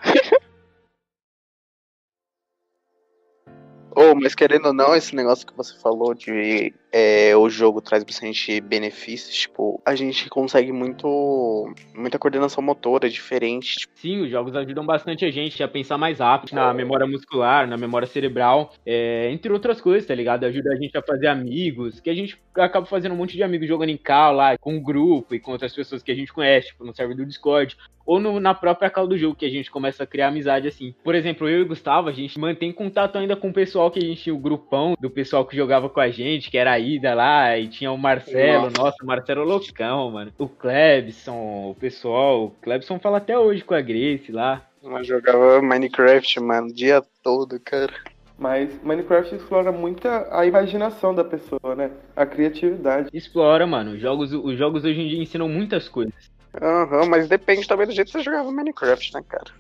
Ô, 3.95 4.15
mas 4.15 4.35
querendo 4.35 4.67
ou 4.67 4.73
não, 4.73 4.97
esse 4.97 5.15
negócio 5.15 5.47
que 5.47 5.55
você 5.55 5.79
falou 5.79 6.15
de 6.15 6.73
é, 6.93 7.37
o 7.37 7.49
jogo 7.49 7.81
traz 7.81 8.03
bastante 8.05 8.61
benefícios, 8.61 9.35
tipo, 9.35 9.81
a 9.85 9.95
gente 9.95 10.29
consegue 10.29 10.73
muito 10.73 11.73
muita 11.95 12.19
coordenação 12.19 12.63
motora 12.63 13.09
diferente, 13.09 13.77
tipo, 13.77 13.93
Sim, 13.97 14.23
os 14.23 14.31
jogos 14.31 14.55
ajudam 14.57 14.85
bastante 14.85 15.25
a 15.25 15.31
gente 15.31 15.63
a 15.63 15.69
pensar 15.69 15.99
mais 15.99 16.19
rápido 16.19 16.55
na 16.55 16.73
memória 16.75 17.07
muscular, 17.07 17.67
na 17.67 17.77
memória 17.77 18.07
cerebral, 18.09 18.73
é, 18.85 19.31
entre 19.31 19.53
outras 19.53 19.81
coisas, 19.81 20.07
tá 20.07 20.15
ligado? 20.15 20.45
Ajuda 20.45 20.73
a 20.73 20.77
gente 20.77 20.97
a 20.97 21.03
fazer 21.03 21.27
amigos, 21.27 22.01
que 22.01 22.09
a 22.11 22.15
gente 22.15 22.39
acaba 22.55 22.87
fazendo 22.87 23.13
um 23.13 23.17
monte 23.19 23.37
de 23.37 23.43
amigos 23.43 23.69
jogando 23.69 23.91
em 23.91 23.97
call 23.97 24.33
lá, 24.35 24.57
com 24.59 24.75
um 24.75 24.83
grupo 24.83 25.35
e 25.35 25.41
com 25.41 25.53
outras 25.53 25.75
pessoas 25.75 26.03
que 26.03 26.11
a 26.11 26.15
gente 26.15 26.33
conhece, 26.33 26.69
tipo, 26.69 26.85
no 26.85 26.95
server 26.95 27.17
do 27.17 27.27
Discord, 27.27 27.77
ou 28.07 28.19
no- 28.19 28.41
na 28.41 28.55
própria 28.55 28.91
call 28.91 29.07
do 29.07 29.17
jogo, 29.17 29.37
que 29.37 29.45
a 29.47 29.51
gente 29.51 29.71
começa 29.71 30.03
a 30.03 30.07
criar 30.07 30.29
amizade 30.29 30.67
assim. 30.67 30.95
Por 31.05 31.15
exemplo, 31.15 31.49
eu 31.49 31.61
e 31.61 31.63
o 31.63 31.67
Gustavo, 31.69 32.09
a 32.09 32.13
gente 32.13 32.39
mantém 32.41 32.73
contato 32.73 33.17
ainda 33.17 33.37
com 33.37 33.51
o 33.51 33.53
pessoal 33.53 33.91
que 33.91 33.99
a 34.01 34.03
gente 34.03 34.23
tinha 34.23 34.35
o 34.35 34.39
grupão 34.39 34.97
do 34.99 35.11
pessoal 35.11 35.45
que 35.45 35.55
jogava 35.55 35.89
com 35.89 36.01
a 36.01 36.11
gente, 36.11 36.51
que 36.51 36.59
era 36.59 36.80
a 36.81 36.83
Ida 36.83 37.15
lá, 37.15 37.59
e 37.59 37.69
tinha 37.69 37.93
o 37.93 37.99
Marcelo, 37.99 38.65
Nossa. 38.65 38.83
nossa, 38.83 38.97
o 39.03 39.07
Marcelo 39.07 39.45
loucão, 39.45 40.11
mano. 40.11 40.33
O 40.39 40.49
Klebson, 40.49 41.71
o 41.71 41.77
pessoal, 41.79 42.45
o 42.45 42.51
Klebson 42.63 42.99
fala 42.99 43.19
até 43.19 43.39
hoje 43.39 43.63
com 43.63 43.75
a 43.75 43.81
Grace 43.81 44.33
lá. 44.33 44.63
eu 44.83 45.05
jogava 45.05 45.61
Minecraft, 45.61 46.41
mano, 46.41 46.69
o 46.69 46.75
dia 46.75 47.03
todo, 47.23 47.61
cara. 47.61 47.93
Mas 48.39 48.71
Minecraft 48.83 49.35
explora 49.35 49.71
muito 49.71 50.09
a 50.09 50.47
imaginação 50.47 51.15
da 51.15 51.23
pessoa, 51.23 51.75
né? 51.77 51.91
A 52.17 52.25
criatividade. 52.25 53.11
Explora, 53.13 53.67
mano. 53.67 53.93
Os 53.93 54.01
jogos, 54.01 54.33
os 54.33 54.57
jogos 54.57 54.83
hoje 54.83 54.99
em 54.99 55.09
dia 55.09 55.23
ensinam 55.23 55.47
muitas 55.47 55.91
coisas. 55.91 56.15
Aham, 56.61 57.05
mas 57.07 57.29
depende 57.29 57.69
também 57.69 57.87
do 57.87 57.93
jeito 57.93 58.07
que 58.07 58.13
você 58.15 58.25
jogava 58.25 58.51
Minecraft, 58.51 59.13
né, 59.13 59.23
cara? 59.29 59.53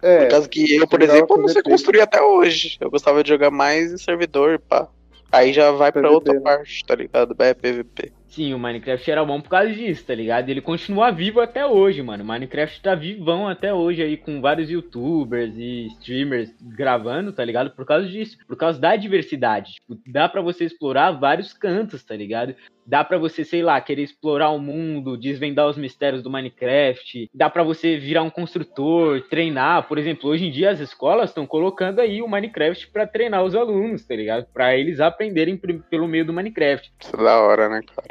É, 0.00 0.18
Por 0.20 0.28
causa 0.30 0.48
que 0.48 0.76
eu, 0.76 0.86
por 0.86 1.02
exemplo, 1.02 1.36
não 1.36 1.48
sei 1.48 1.62
construir 1.62 2.00
até 2.00 2.22
hoje. 2.22 2.76
Eu 2.80 2.90
gostava 2.90 3.24
de 3.24 3.28
jogar 3.28 3.50
mais 3.50 3.92
em 3.92 3.98
servidor, 3.98 4.60
pá. 4.60 4.88
Aí 5.30 5.52
já 5.52 5.70
vai 5.72 5.92
pra 5.92 6.10
PVP, 6.10 6.14
outra 6.14 6.34
né? 6.34 6.40
parte, 6.40 6.84
tá 6.86 6.94
ligado? 6.94 7.34
É 7.38 7.54
PVP. 7.54 8.12
Sim, 8.28 8.52
o 8.52 8.58
Minecraft 8.58 9.10
era 9.10 9.24
bom 9.24 9.40
por 9.40 9.48
causa 9.48 9.72
disso, 9.72 10.04
tá 10.04 10.14
ligado? 10.14 10.48
Ele 10.50 10.60
continua 10.60 11.10
vivo 11.10 11.40
até 11.40 11.66
hoje, 11.66 12.02
mano. 12.02 12.22
O 12.22 12.26
Minecraft 12.26 12.80
tá 12.82 12.94
vivão 12.94 13.48
até 13.48 13.72
hoje 13.72 14.02
aí, 14.02 14.16
com 14.18 14.40
vários 14.40 14.70
youtubers 14.70 15.54
e 15.56 15.86
streamers 15.86 16.54
gravando, 16.60 17.32
tá 17.32 17.42
ligado? 17.44 17.70
Por 17.70 17.86
causa 17.86 18.06
disso. 18.06 18.36
Por 18.46 18.56
causa 18.56 18.78
da 18.78 18.94
diversidade. 18.96 19.72
Tipo, 19.74 19.98
dá 20.06 20.28
pra 20.28 20.42
você 20.42 20.64
explorar 20.64 21.12
vários 21.12 21.52
cantos, 21.54 22.04
tá 22.04 22.14
ligado? 22.14 22.54
Dá 22.86 23.04
pra 23.04 23.18
você, 23.18 23.44
sei 23.44 23.62
lá, 23.62 23.78
querer 23.82 24.02
explorar 24.02 24.48
o 24.48 24.58
mundo, 24.58 25.18
desvendar 25.18 25.68
os 25.68 25.76
mistérios 25.76 26.22
do 26.22 26.30
Minecraft. 26.30 27.28
Dá 27.34 27.50
pra 27.50 27.62
você 27.62 27.98
virar 27.98 28.22
um 28.22 28.30
construtor, 28.30 29.20
treinar. 29.28 29.86
Por 29.86 29.98
exemplo, 29.98 30.30
hoje 30.30 30.46
em 30.46 30.50
dia 30.50 30.70
as 30.70 30.80
escolas 30.80 31.28
estão 31.28 31.46
colocando 31.46 32.00
aí 32.00 32.22
o 32.22 32.28
Minecraft 32.28 32.90
pra 32.90 33.06
treinar 33.06 33.44
os 33.44 33.54
alunos, 33.54 34.06
tá 34.06 34.14
ligado? 34.16 34.46
Pra 34.54 34.74
eles 34.74 35.00
aprenderem 35.00 35.54
pr- 35.56 35.82
pelo 35.90 36.08
meio 36.08 36.24
do 36.24 36.32
Minecraft. 36.32 36.90
Isso 36.98 37.14
é 37.14 37.22
da 37.24 37.38
hora, 37.40 37.68
né, 37.68 37.80
cara? 37.94 38.08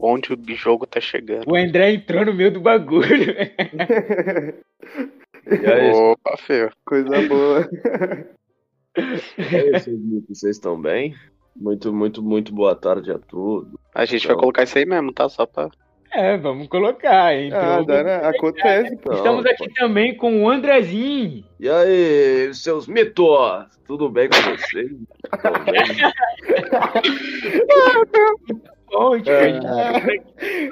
Onde 0.00 0.32
o 0.32 0.38
jogo 0.54 0.86
tá 0.86 1.00
chegando. 1.00 1.44
O 1.50 1.54
André 1.56 1.92
entrou 1.92 2.24
no 2.24 2.32
meio 2.34 2.50
do 2.52 2.60
bagulho. 2.60 3.06
E 5.48 5.64
aí, 5.64 5.92
Opa, 5.92 6.36
feio. 6.38 6.70
Coisa 6.84 7.22
boa. 7.28 7.68
e 9.38 9.56
aí, 9.56 9.78
seus 9.80 10.00
mitos, 10.00 10.40
vocês 10.40 10.56
estão 10.56 10.80
bem? 10.80 11.14
Muito, 11.54 11.92
muito, 11.92 12.20
muito 12.20 12.52
boa 12.52 12.74
tarde 12.74 13.12
a 13.12 13.18
todos. 13.18 13.72
A 13.94 14.04
gente 14.04 14.26
vai 14.26 14.32
Então. 14.32 14.40
colocar 14.40 14.64
isso 14.64 14.76
aí 14.76 14.84
mesmo, 14.84 15.12
tá? 15.12 15.28
Só 15.28 15.46
pra. 15.46 15.70
É, 16.12 16.36
vamos 16.36 16.66
colocar. 16.66 17.32
Então, 17.36 17.58
Ah, 17.60 17.82
dá, 17.82 18.02
né? 18.02 18.16
Acontece. 18.26 18.96
pô. 18.96 19.12
Estamos 19.12 19.46
aqui 19.46 19.72
também 19.74 20.16
com 20.16 20.42
o 20.42 20.50
Andrezinho. 20.50 21.44
E 21.60 21.68
aí, 21.68 22.52
seus 22.52 22.88
mitos? 22.88 23.66
Tudo 23.86 24.08
bem 24.08 24.28
com 24.28 24.36
vocês? 24.56 24.90
Tão 25.42 25.52
bem? 25.64 25.84
Bom, 28.96 29.14
É. 29.16 29.60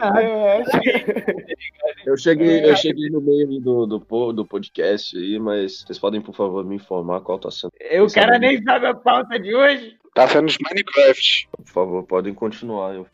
Ah, 0.00 0.62
Eu 2.06 2.16
cheguei, 2.16 2.64
eu 2.64 2.74
cheguei 2.76 3.10
no 3.10 3.20
meio 3.20 3.60
do, 3.60 3.86
do, 3.86 4.32
do 4.32 4.46
podcast 4.46 5.16
aí, 5.16 5.38
mas 5.38 5.82
vocês 5.82 5.98
podem, 5.98 6.22
por 6.22 6.34
favor, 6.34 6.64
me 6.64 6.76
informar 6.76 7.20
qual 7.20 7.38
tá 7.38 7.50
sendo. 7.50 7.70
o 8.02 8.12
cara 8.12 8.38
nem 8.38 8.62
sabe 8.62 8.86
a 8.86 8.94
pauta 8.94 9.38
de 9.38 9.54
hoje. 9.54 9.98
Tá 10.14 10.26
sendo 10.26 10.46
de 10.46 10.56
Minecraft. 10.62 11.48
Por 11.54 11.66
favor, 11.66 12.02
podem 12.04 12.32
continuar. 12.32 12.94
Eu... 12.94 13.06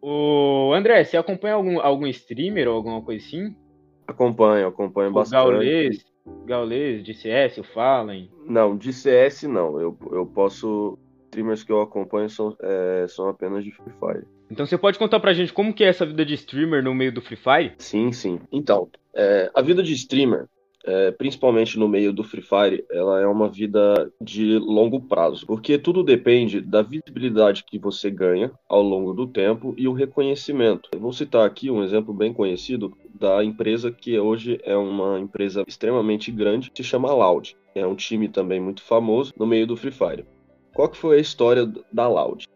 O 0.00 0.72
André, 0.74 1.04
você 1.04 1.18
acompanha 1.18 1.54
algum, 1.54 1.80
algum 1.80 2.06
streamer 2.06 2.68
ou 2.68 2.76
alguma 2.76 3.02
coisa 3.02 3.26
assim? 3.26 3.54
Acompanho, 4.06 4.68
acompanho 4.68 5.10
O 5.10 5.14
bastante. 5.14 5.32
Gaulês, 5.32 6.04
Gaulês 6.46 7.04
de 7.04 7.12
CS, 7.12 7.58
o 7.58 7.64
Fallen. 7.64 8.30
Não, 8.46 8.76
de 8.76 8.90
CS 8.92 9.42
não. 9.42 9.78
Eu, 9.78 9.98
eu 10.12 10.24
posso. 10.24 10.98
Streamers 11.38 11.62
que 11.62 11.72
eu 11.72 11.80
acompanho 11.80 12.28
são, 12.28 12.56
é, 12.60 13.06
são 13.08 13.28
apenas 13.28 13.64
de 13.64 13.70
Free 13.70 13.92
Fire. 13.98 14.26
Então 14.50 14.66
você 14.66 14.76
pode 14.76 14.98
contar 14.98 15.20
pra 15.20 15.32
gente 15.32 15.52
como 15.52 15.72
que 15.72 15.84
é 15.84 15.88
essa 15.88 16.04
vida 16.04 16.24
de 16.24 16.34
streamer 16.34 16.82
no 16.82 16.94
meio 16.94 17.12
do 17.12 17.22
Free 17.22 17.36
Fire? 17.36 17.72
Sim, 17.78 18.10
sim. 18.12 18.40
Então, 18.50 18.88
é, 19.14 19.50
a 19.54 19.62
vida 19.62 19.82
de 19.82 19.92
streamer, 19.92 20.46
é, 20.84 21.10
principalmente 21.12 21.78
no 21.78 21.88
meio 21.88 22.12
do 22.12 22.24
Free 22.24 22.42
Fire, 22.42 22.84
ela 22.90 23.20
é 23.20 23.26
uma 23.26 23.48
vida 23.48 24.10
de 24.20 24.58
longo 24.58 25.00
prazo, 25.00 25.46
porque 25.46 25.78
tudo 25.78 26.02
depende 26.02 26.60
da 26.60 26.82
visibilidade 26.82 27.64
que 27.64 27.78
você 27.78 28.10
ganha 28.10 28.50
ao 28.68 28.82
longo 28.82 29.12
do 29.12 29.26
tempo 29.26 29.74
e 29.76 29.86
o 29.86 29.92
reconhecimento. 29.92 30.88
Eu 30.92 31.00
vou 31.00 31.12
citar 31.12 31.46
aqui 31.46 31.70
um 31.70 31.84
exemplo 31.84 32.12
bem 32.12 32.32
conhecido 32.32 32.96
da 33.14 33.44
empresa 33.44 33.92
que 33.92 34.18
hoje 34.18 34.58
é 34.64 34.76
uma 34.76 35.20
empresa 35.20 35.62
extremamente 35.68 36.32
grande, 36.32 36.72
se 36.74 36.82
chama 36.82 37.12
Loud. 37.12 37.56
É 37.74 37.86
um 37.86 37.94
time 37.94 38.28
também 38.28 38.60
muito 38.60 38.82
famoso 38.82 39.32
no 39.36 39.46
meio 39.46 39.66
do 39.66 39.76
Free 39.76 39.92
Fire. 39.92 40.24
Qual 40.78 40.88
que 40.88 40.96
foi 40.96 41.16
a 41.16 41.20
história 41.20 41.68
da 41.92 42.06
Loud? 42.06 42.46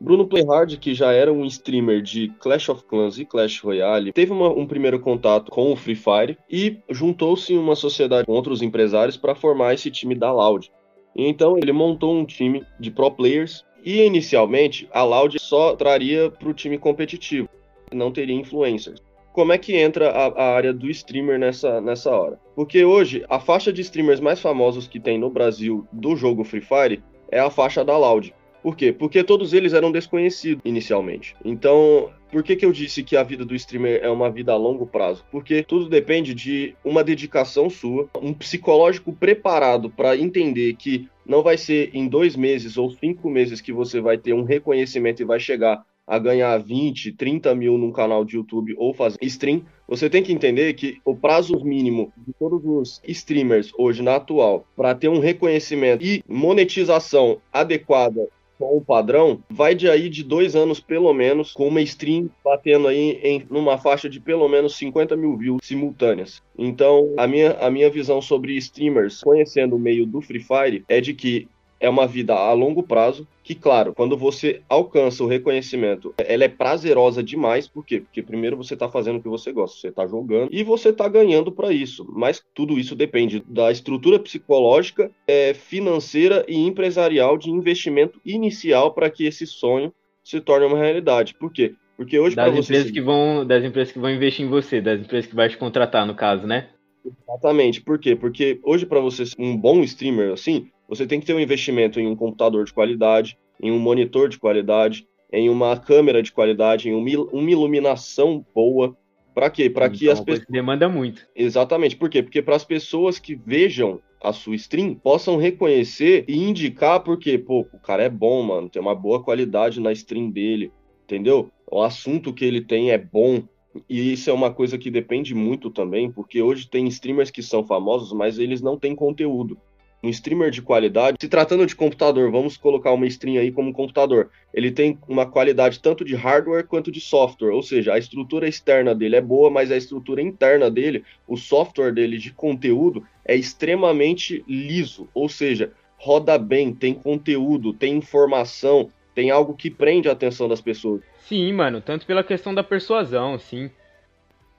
Bruno 0.00 0.24
Playhard, 0.28 0.76
que 0.76 0.94
já 0.94 1.10
era 1.10 1.32
um 1.32 1.44
streamer 1.46 2.00
de 2.00 2.28
Clash 2.38 2.68
of 2.68 2.84
Clans 2.84 3.18
e 3.18 3.24
Clash 3.24 3.58
Royale, 3.58 4.12
teve 4.12 4.30
uma- 4.30 4.50
um 4.50 4.64
primeiro 4.64 5.00
contato 5.00 5.50
com 5.50 5.72
o 5.72 5.74
Free 5.74 5.96
Fire 5.96 6.38
e 6.48 6.76
juntou-se 6.88 7.52
em 7.52 7.58
uma 7.58 7.74
sociedade 7.74 8.24
com 8.24 8.32
outros 8.32 8.62
empresários 8.62 9.16
para 9.16 9.34
formar 9.34 9.74
esse 9.74 9.90
time 9.90 10.14
da 10.14 10.32
Loud. 10.32 10.70
Então 11.16 11.58
ele 11.58 11.72
montou 11.72 12.14
um 12.14 12.24
time 12.24 12.64
de 12.78 12.88
pro 12.88 13.10
players 13.10 13.64
e 13.84 14.00
inicialmente 14.00 14.88
a 14.92 15.02
Loud 15.02 15.36
só 15.40 15.74
traria 15.74 16.30
para 16.30 16.48
o 16.48 16.54
time 16.54 16.78
competitivo, 16.78 17.48
não 17.92 18.12
teria 18.12 18.36
influencers. 18.36 19.02
Como 19.32 19.52
é 19.52 19.58
que 19.58 19.74
entra 19.76 20.10
a, 20.12 20.26
a 20.28 20.54
área 20.54 20.72
do 20.72 20.88
streamer 20.88 21.36
nessa, 21.36 21.80
nessa 21.80 22.14
hora? 22.16 22.38
Porque 22.54 22.84
hoje 22.84 23.24
a 23.28 23.40
faixa 23.40 23.72
de 23.72 23.80
streamers 23.80 24.20
mais 24.20 24.38
famosos 24.38 24.86
que 24.86 25.00
tem 25.00 25.18
no 25.18 25.30
Brasil 25.30 25.84
do 25.92 26.14
jogo 26.14 26.44
Free 26.44 26.60
Fire 26.60 27.02
é 27.30 27.40
a 27.40 27.50
faixa 27.50 27.84
da 27.84 27.96
Loud. 27.96 28.34
Por 28.62 28.76
quê? 28.76 28.92
Porque 28.92 29.22
todos 29.22 29.52
eles 29.52 29.72
eram 29.72 29.92
desconhecidos 29.92 30.60
inicialmente. 30.64 31.36
Então, 31.44 32.10
por 32.32 32.42
que, 32.42 32.56
que 32.56 32.66
eu 32.66 32.72
disse 32.72 33.02
que 33.04 33.16
a 33.16 33.22
vida 33.22 33.44
do 33.44 33.54
streamer 33.54 34.00
é 34.02 34.10
uma 34.10 34.28
vida 34.28 34.52
a 34.52 34.56
longo 34.56 34.84
prazo? 34.84 35.24
Porque 35.30 35.62
tudo 35.62 35.88
depende 35.88 36.34
de 36.34 36.74
uma 36.84 37.04
dedicação 37.04 37.70
sua, 37.70 38.08
um 38.20 38.34
psicológico 38.34 39.12
preparado 39.12 39.88
para 39.88 40.16
entender 40.16 40.74
que 40.74 41.08
não 41.24 41.42
vai 41.42 41.56
ser 41.56 41.90
em 41.94 42.08
dois 42.08 42.34
meses 42.34 42.76
ou 42.76 42.90
cinco 42.90 43.30
meses 43.30 43.60
que 43.60 43.72
você 43.72 44.00
vai 44.00 44.18
ter 44.18 44.32
um 44.32 44.42
reconhecimento 44.42 45.22
e 45.22 45.24
vai 45.24 45.38
chegar 45.38 45.84
a 46.06 46.18
ganhar 46.18 46.56
20, 46.58 47.12
30 47.12 47.54
mil 47.54 47.76
num 47.76 47.90
canal 47.90 48.24
de 48.24 48.36
YouTube 48.36 48.74
ou 48.78 48.94
fazer 48.94 49.18
stream, 49.22 49.62
você 49.88 50.08
tem 50.08 50.22
que 50.22 50.32
entender 50.32 50.74
que 50.74 50.98
o 51.04 51.16
prazo 51.16 51.58
mínimo 51.64 52.12
de 52.16 52.32
todos 52.38 52.64
os 52.64 53.00
streamers 53.06 53.72
hoje 53.76 54.02
na 54.02 54.16
atual 54.16 54.66
para 54.76 54.94
ter 54.94 55.08
um 55.08 55.18
reconhecimento 55.18 56.04
e 56.04 56.22
monetização 56.28 57.38
adequada 57.52 58.28
com 58.58 58.76
o 58.76 58.80
padrão, 58.80 59.42
vai 59.50 59.74
de 59.74 59.88
aí 59.88 60.08
de 60.08 60.22
dois 60.24 60.56
anos 60.56 60.80
pelo 60.80 61.12
menos, 61.12 61.52
com 61.52 61.68
uma 61.68 61.80
stream 61.82 62.30
batendo 62.44 62.88
aí 62.88 63.20
em 63.22 63.46
numa 63.50 63.78
faixa 63.78 64.08
de 64.08 64.20
pelo 64.20 64.48
menos 64.48 64.76
50 64.76 65.16
mil 65.16 65.36
views 65.36 65.60
simultâneas. 65.62 66.42
Então, 66.58 67.12
a 67.16 67.26
minha, 67.26 67.52
a 67.52 67.70
minha 67.70 67.90
visão 67.90 68.20
sobre 68.20 68.56
streamers, 68.56 69.22
conhecendo 69.22 69.76
o 69.76 69.78
meio 69.78 70.06
do 70.06 70.20
Free 70.20 70.40
Fire, 70.40 70.84
é 70.88 71.00
de 71.00 71.12
que 71.12 71.48
é 71.78 71.88
uma 71.88 72.06
vida 72.06 72.34
a 72.34 72.52
longo 72.52 72.82
prazo, 72.82 73.26
que, 73.42 73.54
claro, 73.54 73.94
quando 73.94 74.16
você 74.16 74.62
alcança 74.68 75.22
o 75.22 75.26
reconhecimento, 75.26 76.14
ela 76.18 76.44
é 76.44 76.48
prazerosa 76.48 77.22
demais, 77.22 77.68
por 77.68 77.84
quê? 77.84 78.00
Porque 78.00 78.22
primeiro 78.22 78.56
você 78.56 78.74
está 78.74 78.88
fazendo 78.88 79.18
o 79.18 79.22
que 79.22 79.28
você 79.28 79.52
gosta, 79.52 79.78
você 79.78 79.88
está 79.88 80.06
jogando 80.06 80.48
e 80.52 80.64
você 80.64 80.88
está 80.88 81.08
ganhando 81.08 81.52
para 81.52 81.72
isso. 81.72 82.06
Mas 82.08 82.42
tudo 82.54 82.78
isso 82.78 82.96
depende 82.96 83.42
da 83.46 83.70
estrutura 83.70 84.18
psicológica, 84.18 85.10
é, 85.26 85.54
financeira 85.54 86.44
e 86.48 86.56
empresarial 86.56 87.38
de 87.38 87.50
investimento 87.50 88.20
inicial 88.24 88.92
para 88.92 89.10
que 89.10 89.24
esse 89.24 89.46
sonho 89.46 89.92
se 90.24 90.40
torne 90.40 90.66
uma 90.66 90.78
realidade. 90.78 91.34
Por 91.34 91.52
quê? 91.52 91.74
Porque 91.96 92.18
hoje 92.18 92.36
das 92.36 92.54
empresas 92.54 92.90
que 92.90 93.00
vão 93.00 93.46
das 93.46 93.64
empresas 93.64 93.92
que 93.92 93.98
vão 93.98 94.10
investir 94.10 94.44
em 94.44 94.48
você, 94.48 94.80
das 94.80 95.00
empresas 95.00 95.30
que 95.30 95.36
vai 95.36 95.48
te 95.48 95.56
contratar 95.56 96.06
no 96.06 96.14
caso, 96.14 96.46
né? 96.46 96.68
Exatamente. 97.04 97.80
Por 97.80 97.98
quê? 97.98 98.14
Porque 98.14 98.58
hoje 98.62 98.84
para 98.84 99.00
você 99.00 99.24
ser 99.24 99.36
um 99.38 99.56
bom 99.56 99.80
streamer 99.82 100.32
assim, 100.32 100.68
você 100.88 101.06
tem 101.06 101.20
que 101.20 101.26
ter 101.26 101.34
um 101.34 101.40
investimento 101.40 101.98
em 101.98 102.06
um 102.06 102.16
computador 102.16 102.64
de 102.64 102.72
qualidade, 102.72 103.38
em 103.60 103.70
um 103.72 103.78
monitor 103.78 104.28
de 104.28 104.38
qualidade, 104.38 105.06
em 105.32 105.48
uma 105.48 105.76
câmera 105.76 106.22
de 106.22 106.32
qualidade, 106.32 106.88
em 106.88 106.94
uma 106.94 107.50
iluminação 107.50 108.44
boa. 108.54 108.96
Para 109.34 109.50
quê? 109.50 109.68
Para 109.68 109.90
que 109.90 110.08
as 110.08 110.20
pessoas. 110.20 110.46
Demanda 110.48 110.88
muito. 110.88 111.26
Exatamente. 111.34 111.96
Por 111.96 112.08
quê? 112.08 112.22
Porque 112.22 112.40
para 112.40 112.56
as 112.56 112.64
pessoas 112.64 113.18
que 113.18 113.34
vejam 113.34 114.00
a 114.22 114.32
sua 114.32 114.54
stream 114.54 114.94
possam 114.94 115.36
reconhecer 115.36 116.24
e 116.26 116.42
indicar 116.42 117.00
porque, 117.00 117.36
pô, 117.36 117.66
o 117.72 117.78
cara 117.78 118.04
é 118.04 118.08
bom, 118.08 118.42
mano, 118.42 118.68
tem 118.68 118.80
uma 118.80 118.94
boa 118.94 119.22
qualidade 119.22 119.78
na 119.78 119.92
stream 119.92 120.30
dele, 120.30 120.72
entendeu? 121.04 121.50
O 121.70 121.82
assunto 121.82 122.32
que 122.32 122.44
ele 122.44 122.62
tem 122.62 122.90
é 122.90 122.98
bom. 122.98 123.42
E 123.90 124.12
isso 124.12 124.30
é 124.30 124.32
uma 124.32 124.50
coisa 124.50 124.78
que 124.78 124.90
depende 124.90 125.34
muito 125.34 125.68
também, 125.70 126.10
porque 126.10 126.40
hoje 126.40 126.66
tem 126.66 126.88
streamers 126.88 127.30
que 127.30 127.42
são 127.42 127.62
famosos, 127.62 128.10
mas 128.10 128.38
eles 128.38 128.62
não 128.62 128.78
têm 128.78 128.94
conteúdo 128.94 129.58
um 130.02 130.08
streamer 130.08 130.50
de 130.50 130.62
qualidade, 130.62 131.16
se 131.20 131.28
tratando 131.28 131.66
de 131.66 131.74
computador, 131.74 132.30
vamos 132.30 132.56
colocar 132.56 132.92
uma 132.92 133.06
stream 133.06 133.40
aí 133.40 133.50
como 133.50 133.72
computador, 133.72 134.30
ele 134.52 134.70
tem 134.70 134.98
uma 135.08 135.26
qualidade 135.26 135.80
tanto 135.80 136.04
de 136.04 136.14
hardware 136.14 136.66
quanto 136.66 136.92
de 136.92 137.00
software, 137.00 137.50
ou 137.52 137.62
seja, 137.62 137.94
a 137.94 137.98
estrutura 137.98 138.48
externa 138.48 138.94
dele 138.94 139.16
é 139.16 139.20
boa, 139.20 139.50
mas 139.50 139.70
a 139.70 139.76
estrutura 139.76 140.22
interna 140.22 140.70
dele, 140.70 141.04
o 141.26 141.36
software 141.36 141.92
dele 141.92 142.18
de 142.18 142.32
conteúdo 142.32 143.04
é 143.24 143.34
extremamente 143.34 144.44
liso, 144.46 145.08
ou 145.14 145.28
seja, 145.28 145.72
roda 145.98 146.38
bem, 146.38 146.72
tem 146.72 146.94
conteúdo, 146.94 147.72
tem 147.72 147.96
informação, 147.96 148.90
tem 149.14 149.30
algo 149.30 149.54
que 149.54 149.70
prende 149.70 150.08
a 150.08 150.12
atenção 150.12 150.46
das 150.46 150.60
pessoas. 150.60 151.02
Sim, 151.20 151.52
mano, 151.52 151.80
tanto 151.80 152.06
pela 152.06 152.22
questão 152.22 152.54
da 152.54 152.62
persuasão, 152.62 153.38
sim. 153.38 153.70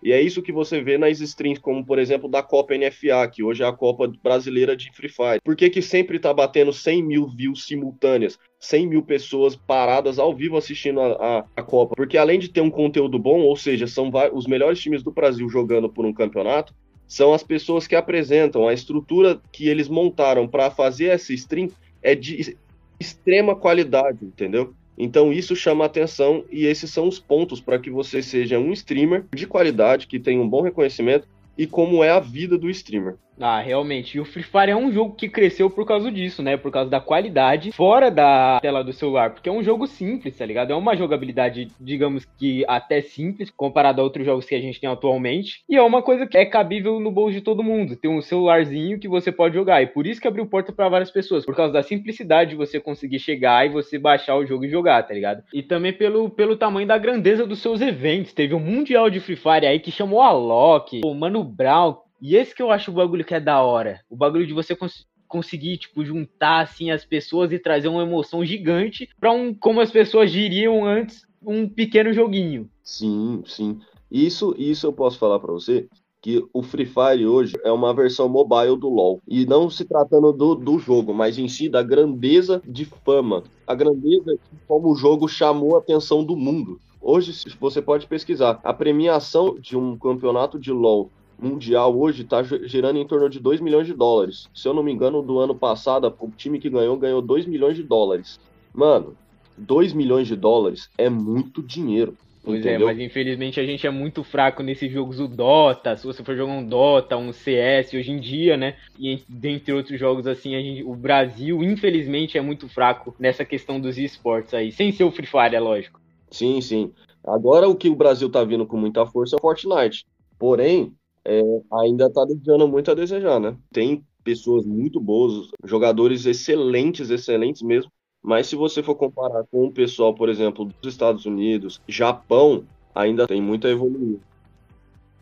E 0.08 0.14
é 0.14 0.22
isso 0.22 0.42
que 0.42 0.54
você 0.54 0.80
vê 0.80 0.98
nas 0.98 1.20
streams, 1.20 1.60
como 1.60 1.86
por 1.86 2.00
exemplo 2.00 2.30
da 2.30 2.42
Copa 2.42 2.74
NFA, 2.78 3.28
que 3.30 3.44
hoje 3.44 3.62
é 3.62 3.68
a 3.68 3.74
Copa 3.74 4.10
Brasileira 4.24 4.74
de 4.74 4.90
Free 4.94 5.10
Fire. 5.10 5.42
Por 5.44 5.54
que, 5.54 5.70
que 5.70 5.82
sempre 5.82 6.18
tá 6.18 6.34
batendo 6.34 6.72
100 6.72 7.04
mil 7.04 7.28
views 7.28 7.66
simultâneas? 7.66 8.40
100 8.58 8.88
mil 8.88 9.04
pessoas 9.04 9.58
paradas 9.58 10.18
ao 10.18 10.34
vivo 10.34 10.56
assistindo 10.56 11.02
a, 11.02 11.12
a, 11.12 11.46
a, 11.58 11.62
Copa. 11.62 11.94
Porque 11.94 12.18
além 12.18 12.40
de 12.40 12.48
ter 12.48 12.62
um 12.62 12.70
conteúdo 12.70 13.20
bom, 13.20 13.42
ou 13.42 13.58
seja, 13.58 13.86
são 13.86 14.10
os 14.32 14.48
melhores 14.48 14.80
times 14.80 15.04
do 15.04 15.12
Brasil 15.12 15.50
jogando 15.50 15.90
por 15.90 16.06
um 16.06 16.14
campeonato, 16.14 16.74
são 17.06 17.34
as 17.34 17.44
pessoas 17.44 17.86
que 17.86 17.94
apresentam. 17.94 18.66
A 18.66 18.74
estrutura 18.74 19.42
que 19.52 19.68
eles 19.68 19.90
montaram 19.90 20.48
para 20.48 20.72
fazer 20.72 21.08
essa 21.08 21.34
stream 21.34 21.70
é 22.02 22.16
de 22.16 22.56
extrema 22.98 23.58
qualidade, 23.58 24.24
entendeu? 24.24 24.74
Então 24.98 25.32
isso 25.32 25.56
chama 25.56 25.86
atenção 25.86 26.44
e 26.52 26.66
esses 26.66 26.90
são 26.90 27.08
os 27.08 27.20
pontos 27.20 27.62
para 27.62 27.78
que 27.78 27.90
você 27.90 28.22
seja 28.24 28.58
um 28.58 28.74
streamer 28.74 29.26
de 29.34 29.46
qualidade, 29.46 30.08
que 30.08 30.20
tenha 30.20 30.42
um 30.42 30.50
bom 30.50 30.62
reconhecimento 30.62 31.28
e 31.58 31.68
como 31.68 32.04
é 32.04 32.10
a 32.10 32.20
vida 32.20 32.58
do 32.58 32.70
streamer. 32.70 33.16
Ah, 33.40 33.60
realmente. 33.60 34.18
E 34.18 34.20
o 34.20 34.26
Free 34.26 34.44
Fire 34.44 34.72
é 34.72 34.76
um 34.76 34.92
jogo 34.92 35.16
que 35.16 35.30
cresceu 35.30 35.70
por 35.70 35.86
causa 35.86 36.12
disso, 36.12 36.42
né? 36.42 36.58
Por 36.58 36.72
causa 36.72 36.90
da 36.90 37.00
qualidade 37.00 37.72
fora 37.72 38.10
da 38.10 38.60
tela 38.62 38.84
do 38.84 38.92
celular. 38.92 39.32
Porque 39.32 39.50
é 39.50 39.52
um 39.52 39.64
jogo 39.64 39.88
simples, 39.88 40.36
tá 40.36 40.46
ligado? 40.46 40.72
É 40.72 40.76
uma 40.76 40.96
jogabilidade, 40.96 41.70
digamos 41.80 42.26
que 42.38 42.66
até 42.68 43.02
simples, 43.02 43.52
comparado 43.52 44.02
a 44.02 44.04
outros 44.04 44.26
jogos 44.26 44.46
que 44.46 44.56
a 44.56 44.62
gente 44.62 44.80
tem 44.80 44.90
atualmente. 44.90 45.62
E 45.70 45.76
é 45.76 45.82
uma 45.82 46.02
coisa 46.02 46.26
que 46.26 46.38
é 46.38 46.46
cabível 46.46 47.00
no 47.00 47.12
bolso 47.12 47.34
de 47.34 47.42
todo 47.42 47.64
mundo. 47.64 47.96
Tem 47.96 48.10
um 48.10 48.22
celularzinho 48.22 49.00
que 49.00 49.08
você 49.08 49.32
pode 49.32 49.56
jogar. 49.56 49.82
E 49.82 49.88
por 49.88 50.08
isso 50.08 50.20
que 50.20 50.28
abriu 50.28 50.46
porta 50.48 50.72
para 50.72 50.90
várias 50.90 51.12
pessoas. 51.12 51.46
Por 51.46 51.56
causa 51.56 51.74
da 51.74 51.84
simplicidade 51.84 52.52
de 52.52 52.56
você 52.56 52.80
conseguir 52.80 53.20
chegar 53.20 53.66
e 53.66 53.70
você 53.70 54.00
baixar 54.00 54.36
o 54.36 54.46
jogo 54.46 54.66
e 54.66 54.70
jogar, 54.70 55.04
tá 55.04 55.14
ligado? 55.14 55.44
E 55.54 55.62
também 55.62 55.94
pelo, 55.94 56.30
pelo 56.30 56.58
tamanho 56.58 56.88
da 56.88 56.98
grandeza 56.98 57.46
dos 57.46 57.60
seus 57.60 57.82
eventos. 57.82 58.34
Teve 58.34 58.56
um 58.56 58.60
Mundial 58.60 59.10
de 59.10 59.20
Free 59.20 59.36
Fire 59.36 59.66
aí 59.66 59.80
que 59.80 59.92
chamou 59.92 60.22
a 60.22 60.32
Loki, 60.32 61.02
o 61.04 61.14
Mano 61.14 61.44
Brown, 61.44 61.96
e 62.22 62.36
esse 62.36 62.54
que 62.54 62.62
eu 62.62 62.72
acho 62.72 62.92
o 62.92 62.94
bagulho 62.94 63.26
que 63.26 63.34
é 63.34 63.40
da 63.40 63.62
hora. 63.62 64.02
O 64.10 64.16
bagulho 64.16 64.48
de 64.48 64.54
você 64.54 64.76
cons 64.76 65.06
conseguir, 65.28 65.78
tipo, 65.78 66.06
juntar, 66.06 66.62
assim, 66.62 66.90
as 66.90 67.04
pessoas 67.04 67.52
e 67.52 67.60
trazer 67.60 67.90
uma 67.90 68.04
emoção 68.04 68.46
gigante 68.46 69.10
para 69.20 69.32
um, 69.32 69.54
como 69.54 69.82
as 69.82 69.92
pessoas 69.92 70.32
diriam 70.32 70.86
antes, 70.86 71.28
um 71.46 71.68
pequeno 71.68 72.14
joguinho. 72.14 72.70
Sim, 72.82 73.44
sim. 73.46 73.80
Isso, 74.10 74.56
isso 74.58 74.88
eu 74.88 74.94
posso 74.94 75.20
falar 75.20 75.38
para 75.40 75.52
você, 75.52 75.86
que 76.22 76.46
o 76.54 76.64
Free 76.64 76.86
Fire 76.86 77.26
hoje 77.26 77.56
é 77.64 77.72
uma 77.72 77.94
versão 77.94 78.28
mobile 78.28 78.78
do 78.78 78.90
LoL. 78.90 79.22
E 79.28 79.46
não 79.46 79.70
se 79.70 79.86
tratando 79.86 80.32
do, 80.32 80.56
do 80.56 80.80
jogo, 80.80 81.14
mas 81.14 81.38
em 81.38 81.48
si 81.48 81.70
da 81.70 81.84
grandeza 81.84 82.62
de 82.66 82.86
fama. 82.86 83.44
A 83.66 83.76
grandeza 83.76 84.34
de 84.34 84.60
como 84.68 84.92
o 84.92 84.96
jogo 84.96 85.28
chamou 85.28 85.76
a 85.76 85.80
atenção 85.80 86.24
do 86.24 86.36
mundo. 86.36 86.80
Hoje 87.00 87.32
você 87.60 87.82
pode 87.82 88.08
pesquisar. 88.08 88.60
A 88.64 88.74
premiação 88.74 89.56
de 89.60 89.78
um 89.78 89.98
campeonato 89.98 90.60
de 90.60 90.72
LoL 90.72 91.12
mundial 91.40 91.98
hoje 91.98 92.24
está 92.24 92.44
gerando 92.44 93.00
em 93.00 93.08
torno 93.08 93.30
de 93.30 93.40
2 93.40 93.62
milhões 93.62 93.88
de 93.88 93.94
dólares. 93.94 94.50
Se 94.54 94.68
eu 94.68 94.74
não 94.74 94.84
me 94.84 94.92
engano, 94.92 95.22
do 95.22 95.40
ano 95.40 95.56
passado, 95.56 96.14
o 96.20 96.32
time 96.32 96.60
que 96.60 96.70
ganhou 96.70 96.98
ganhou 96.98 97.22
2 97.22 97.46
milhões 97.46 97.76
de 97.76 97.84
dólares. 97.84 98.40
Mano, 98.74 99.16
2 99.58 99.94
milhões 99.94 100.28
de 100.28 100.36
dólares 100.36 100.90
é 100.98 101.10
muito 101.10 101.62
dinheiro. 101.62 102.16
Pois 102.48 102.66
é, 102.66 102.70
entendeu? 102.70 102.88
é, 102.88 102.94
mas 102.94 103.04
infelizmente 103.04 103.60
a 103.60 103.66
gente 103.66 103.86
é 103.86 103.90
muito 103.90 104.24
fraco 104.24 104.64
nesses 104.64 104.90
jogos 104.90 105.18
do 105.18 105.28
Dota. 105.28 105.98
Se 105.98 106.06
você 106.06 106.24
for 106.24 106.36
jogar 106.36 106.54
um 106.54 106.66
Dota, 106.66 107.18
um 107.18 107.34
CS 107.34 107.94
hoje 107.94 108.10
em 108.10 108.20
dia, 108.20 108.56
né? 108.56 108.78
E 108.98 109.22
dentre 109.28 109.74
outros 109.74 110.00
jogos 110.00 110.26
assim, 110.26 110.52
gente, 110.52 110.84
o 110.84 110.96
Brasil, 110.96 111.62
infelizmente, 111.62 112.38
é 112.38 112.42
muito 112.42 112.70
fraco 112.70 113.14
nessa 113.20 113.44
questão 113.44 113.82
dos 113.82 113.98
esportes 113.98 114.54
aí. 114.54 114.72
Sem 114.72 114.94
ser 114.94 115.04
o 115.04 115.12
Free 115.12 115.28
Fire, 115.28 115.56
é 115.56 115.60
lógico. 115.60 116.00
Sim, 116.32 116.62
sim. 116.62 116.94
Agora 117.26 117.68
o 117.68 117.76
que 117.76 117.90
o 117.90 117.96
Brasil 117.96 118.30
tá 118.30 118.44
vindo 118.46 118.66
com 118.66 118.78
muita 118.78 119.06
força 119.06 119.36
é 119.36 119.38
o 119.38 119.42
Fortnite. 119.42 120.06
Porém, 120.40 120.94
é, 121.28 121.42
ainda 121.74 122.06
está 122.06 122.24
deixando 122.24 122.68
muito 122.68 122.90
a 122.90 122.96
desejar, 122.96 123.38
né? 123.38 123.56
Tem 123.72 124.02
pessoas 124.24 124.66
muito 124.66 125.00
boas, 125.00 125.50
jogadores 125.66 126.26
excelentes, 126.26 127.10
excelentes 127.10 127.62
mesmo, 127.62 127.92
mas 128.24 128.48
se 128.48 128.56
você 128.56 128.82
for 128.82 128.96
comparar 128.96 129.44
com 129.52 129.66
o 129.66 129.72
pessoal, 129.72 130.16
por 130.16 130.30
exemplo, 130.30 130.66
dos 130.82 130.94
Estados 130.94 131.26
Unidos, 131.26 131.82
Japão, 131.88 132.64
ainda 132.96 133.28
tem 133.28 133.42
muito 133.42 133.68
a 133.68 133.70
evoluir. 133.70 134.20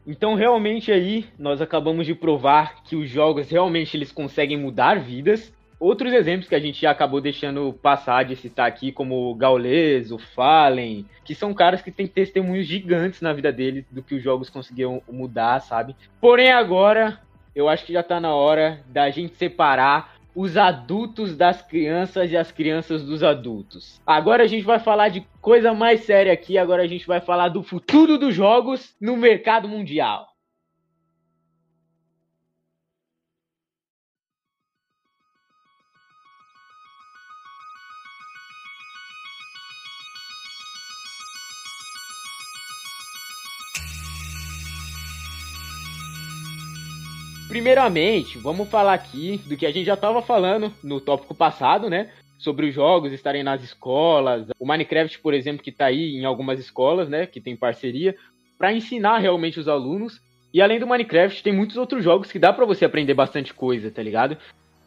Então, 0.08 0.36
realmente 0.36 0.92
aí, 0.92 1.26
nós 1.38 1.60
acabamos 1.62 2.06
de 2.06 2.14
provar 2.14 2.84
que 2.84 2.96
os 2.96 3.10
jogos 3.10 3.50
realmente 3.50 3.98
eles 3.98 4.12
conseguem 4.12 4.58
mudar 4.58 5.00
vidas 5.00 5.52
Outros 5.79 6.13
exemplos 6.13 6.48
que 6.48 6.55
a 6.55 6.60
gente 6.60 6.86
acabou 6.86 7.20
deixando 7.20 7.74
passar 7.74 8.24
de 8.24 8.36
citar 8.36 8.67
aqui, 8.67 8.91
como 8.91 9.29
o 9.29 9.36
Gaules, 9.36 10.12
o 10.12 10.17
Fallen, 10.17 11.05
que 11.24 11.36
são 11.36 11.53
caras 11.53 11.82
que 11.82 11.91
têm 11.91 12.08
testemunhos 12.08 12.65
gigantes 12.65 13.22
na 13.22 13.34
vida 13.34 13.51
deles 13.51 13.86
do 13.91 14.01
que 14.01 14.15
os 14.15 14.24
jogos 14.24 14.50
conseguiram 14.50 15.01
mudar, 15.12 15.60
sabe? 15.60 15.96
Porém, 16.22 16.51
agora, 16.51 17.20
eu 17.53 17.67
acho 17.67 17.86
que 17.86 17.94
já 17.94 18.03
tá 18.03 18.20
na 18.20 18.34
hora 18.34 18.82
da 18.88 19.10
gente 19.10 19.36
separar 19.36 20.15
os 20.36 20.58
adultos 20.58 21.36
das 21.36 21.62
crianças 21.62 22.29
e 22.29 22.36
as 22.36 22.51
crianças 22.51 23.03
dos 23.03 23.24
adultos. 23.24 24.01
Agora 24.05 24.44
a 24.44 24.48
gente 24.48 24.63
vai 24.63 24.79
falar 24.79 25.08
de 25.08 25.25
coisa 25.41 25.74
mais 25.74 26.01
séria 26.01 26.34
aqui, 26.34 26.58
agora 26.58 26.84
a 26.84 26.88
gente 26.88 27.08
vai 27.08 27.22
falar 27.22 27.48
do 27.48 27.63
futuro 27.63 28.17
dos 28.17 28.36
jogos 28.36 28.94
no 29.00 29.15
mercado 29.15 29.67
mundial. 29.67 30.35
Primeiramente, 47.56 48.38
vamos 48.38 48.68
falar 48.68 48.94
aqui 48.94 49.40
do 49.46 49.56
que 49.56 49.66
a 49.66 49.72
gente 49.72 49.86
já 49.86 49.94
estava 49.94 50.22
falando 50.22 50.74
no 50.84 51.00
tópico 51.00 51.34
passado, 51.34 51.90
né? 51.90 52.10
Sobre 52.38 52.68
os 52.68 52.76
jogos 52.76 53.14
estarem 53.14 53.44
nas 53.44 53.64
escolas. 53.64 54.48
O 54.60 54.68
Minecraft, 54.68 55.18
por 55.20 55.34
exemplo, 55.34 55.64
que 55.64 55.70
está 55.70 55.86
aí 55.86 56.18
em 56.18 56.26
algumas 56.26 56.60
escolas, 56.60 57.08
né? 57.08 57.26
Que 57.26 57.40
tem 57.40 57.56
parceria, 57.56 58.14
para 58.58 58.74
ensinar 58.74 59.20
realmente 59.20 59.58
os 59.58 59.70
alunos. 59.70 60.20
E 60.54 60.62
além 60.62 60.82
do 60.82 60.86
Minecraft, 60.86 61.42
tem 61.42 61.54
muitos 61.54 61.78
outros 61.78 62.04
jogos 62.04 62.30
que 62.30 62.38
dá 62.38 62.52
para 62.52 62.66
você 62.66 62.84
aprender 62.84 63.14
bastante 63.14 63.54
coisa, 63.54 63.90
tá 63.90 64.04
ligado? 64.04 64.36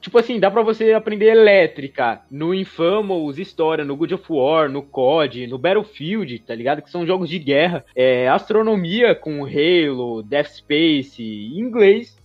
Tipo 0.02 0.18
assim, 0.18 0.38
dá 0.38 0.50
pra 0.50 0.60
você 0.60 0.92
aprender 0.92 1.30
elétrica 1.30 2.20
no 2.30 2.52
Infamous, 2.52 3.38
História, 3.38 3.82
no 3.82 3.96
God 3.96 4.12
of 4.12 4.24
War, 4.28 4.68
no 4.68 4.82
COD, 4.82 5.46
no 5.46 5.56
Battlefield, 5.56 6.38
tá 6.40 6.54
ligado? 6.54 6.82
Que 6.82 6.90
são 6.90 7.06
jogos 7.06 7.30
de 7.30 7.38
guerra. 7.38 7.82
É, 7.96 8.28
astronomia 8.28 9.14
com 9.14 9.46
Halo, 9.46 10.22
Death 10.22 10.48
Space, 10.48 11.22
inglês 11.22 12.18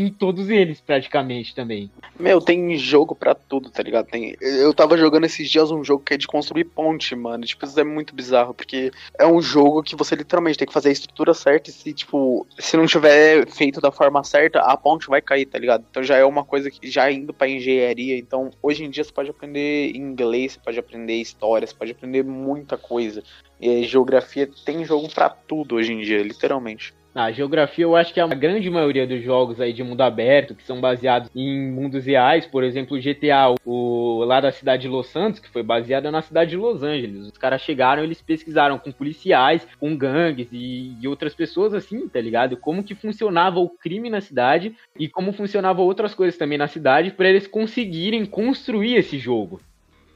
com 0.00 0.08
todos 0.10 0.48
eles, 0.48 0.80
praticamente, 0.80 1.54
também. 1.54 1.90
Meu, 2.18 2.40
tem 2.40 2.76
jogo 2.76 3.14
pra 3.14 3.34
tudo, 3.34 3.70
tá 3.70 3.82
ligado? 3.82 4.06
Tem... 4.06 4.34
Eu 4.40 4.72
tava 4.72 4.96
jogando 4.96 5.24
esses 5.24 5.50
dias 5.50 5.70
um 5.70 5.84
jogo 5.84 6.02
que 6.02 6.14
é 6.14 6.16
de 6.16 6.26
construir 6.26 6.64
ponte, 6.64 7.14
mano. 7.14 7.44
Tipo, 7.44 7.66
isso 7.66 7.78
é 7.78 7.84
muito 7.84 8.14
bizarro, 8.14 8.54
porque 8.54 8.90
é 9.18 9.26
um 9.26 9.42
jogo 9.42 9.82
que 9.82 9.94
você 9.94 10.14
literalmente 10.14 10.58
tem 10.58 10.66
que 10.66 10.72
fazer 10.72 10.88
a 10.88 10.92
estrutura 10.92 11.34
certa 11.34 11.70
e 11.70 11.72
se, 11.72 11.92
tipo, 11.92 12.46
se 12.58 12.76
não 12.76 12.86
tiver 12.86 13.46
feito 13.48 13.80
da 13.80 13.92
forma 13.92 14.24
certa, 14.24 14.60
a 14.60 14.76
ponte 14.76 15.08
vai 15.08 15.20
cair, 15.20 15.46
tá 15.46 15.58
ligado? 15.58 15.84
Então 15.90 16.02
já 16.02 16.16
é 16.16 16.24
uma 16.24 16.44
coisa 16.44 16.70
que 16.70 16.90
já 16.90 17.10
indo 17.10 17.34
pra 17.34 17.48
engenharia. 17.48 18.16
Então, 18.16 18.50
hoje 18.62 18.84
em 18.84 18.90
dia 18.90 19.04
você 19.04 19.12
pode 19.12 19.30
aprender 19.30 19.94
inglês, 19.94 20.52
você 20.52 20.60
pode 20.60 20.78
aprender 20.78 21.14
história, 21.16 21.66
você 21.66 21.74
pode 21.74 21.92
aprender 21.92 22.24
muita 22.24 22.76
coisa. 22.76 23.22
E 23.60 23.84
geografia 23.84 24.48
tem 24.64 24.84
jogo 24.84 25.08
pra 25.12 25.28
tudo 25.28 25.76
hoje 25.76 25.92
em 25.92 26.00
dia, 26.00 26.22
literalmente. 26.22 26.94
A 27.12 27.32
geografia, 27.32 27.84
eu 27.84 27.96
acho 27.96 28.14
que 28.14 28.20
a 28.20 28.26
grande 28.28 28.70
maioria 28.70 29.04
dos 29.04 29.20
jogos 29.20 29.60
aí 29.60 29.72
de 29.72 29.82
mundo 29.82 30.00
aberto, 30.00 30.54
que 30.54 30.62
são 30.62 30.80
baseados 30.80 31.28
em 31.34 31.68
mundos 31.68 32.04
reais, 32.06 32.46
por 32.46 32.62
exemplo, 32.62 32.96
o 32.96 33.00
GTA, 33.00 33.52
o 33.64 34.22
lá 34.24 34.40
da 34.40 34.52
cidade 34.52 34.82
de 34.82 34.88
Los 34.88 35.08
Santos, 35.08 35.40
que 35.40 35.50
foi 35.50 35.62
baseada 35.64 36.10
na 36.12 36.22
cidade 36.22 36.50
de 36.50 36.56
Los 36.56 36.84
Angeles. 36.84 37.26
Os 37.26 37.36
caras 37.36 37.62
chegaram, 37.62 38.04
eles 38.04 38.22
pesquisaram 38.22 38.78
com 38.78 38.92
policiais, 38.92 39.66
com 39.80 39.96
gangues 39.96 40.48
e, 40.52 40.96
e 41.00 41.08
outras 41.08 41.34
pessoas 41.34 41.74
assim, 41.74 42.06
tá 42.06 42.20
ligado? 42.20 42.56
Como 42.56 42.84
que 42.84 42.94
funcionava 42.94 43.58
o 43.58 43.68
crime 43.68 44.08
na 44.08 44.20
cidade 44.20 44.76
e 44.96 45.08
como 45.08 45.32
funcionavam 45.32 45.84
outras 45.84 46.14
coisas 46.14 46.38
também 46.38 46.58
na 46.58 46.68
cidade 46.68 47.10
para 47.10 47.28
eles 47.28 47.48
conseguirem 47.48 48.24
construir 48.24 48.94
esse 48.94 49.18
jogo. 49.18 49.60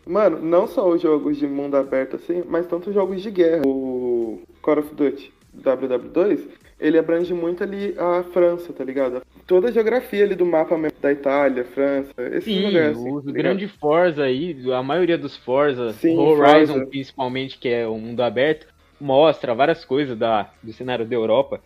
Mano, 0.06 0.40
não 0.40 0.68
só 0.68 0.88
os 0.88 1.02
jogos 1.02 1.38
de 1.38 1.46
mundo 1.46 1.76
aberto 1.76 2.16
assim, 2.16 2.44
mas 2.46 2.66
tanto 2.66 2.90
os 2.90 2.94
jogos 2.94 3.20
de 3.20 3.30
guerra. 3.32 3.62
O 3.66 4.42
Call 4.62 4.78
of 4.78 4.94
Duty 4.94 5.32
WW2, 5.62 6.40
ele 6.78 6.98
abrange 6.98 7.32
muito 7.32 7.62
ali 7.62 7.94
a 7.98 8.22
França, 8.22 8.72
tá 8.72 8.84
ligado? 8.84 9.22
Toda 9.46 9.68
a 9.68 9.72
geografia 9.72 10.24
ali 10.24 10.34
do 10.34 10.46
mapa 10.46 10.76
da 11.00 11.12
Itália, 11.12 11.64
França, 11.64 12.12
esses 12.32 12.44
Sim, 12.44 12.66
lugares. 12.66 12.96
Assim, 12.96 13.12
os 13.12 13.24
tá 13.24 13.32
grandes 13.32 13.70
Forza 13.72 14.24
aí, 14.24 14.56
a 14.72 14.82
maioria 14.82 15.18
dos 15.18 15.36
Forza, 15.36 15.92
Sim, 15.92 16.18
Horizon 16.18 16.74
Forza. 16.74 16.86
principalmente, 16.86 17.58
que 17.58 17.68
é 17.68 17.86
o 17.86 17.96
mundo 17.98 18.22
aberto, 18.22 18.66
mostra 19.00 19.54
várias 19.54 19.84
coisas 19.84 20.16
da, 20.16 20.50
do 20.62 20.72
cenário 20.72 21.06
da 21.06 21.14
Europa. 21.14 21.60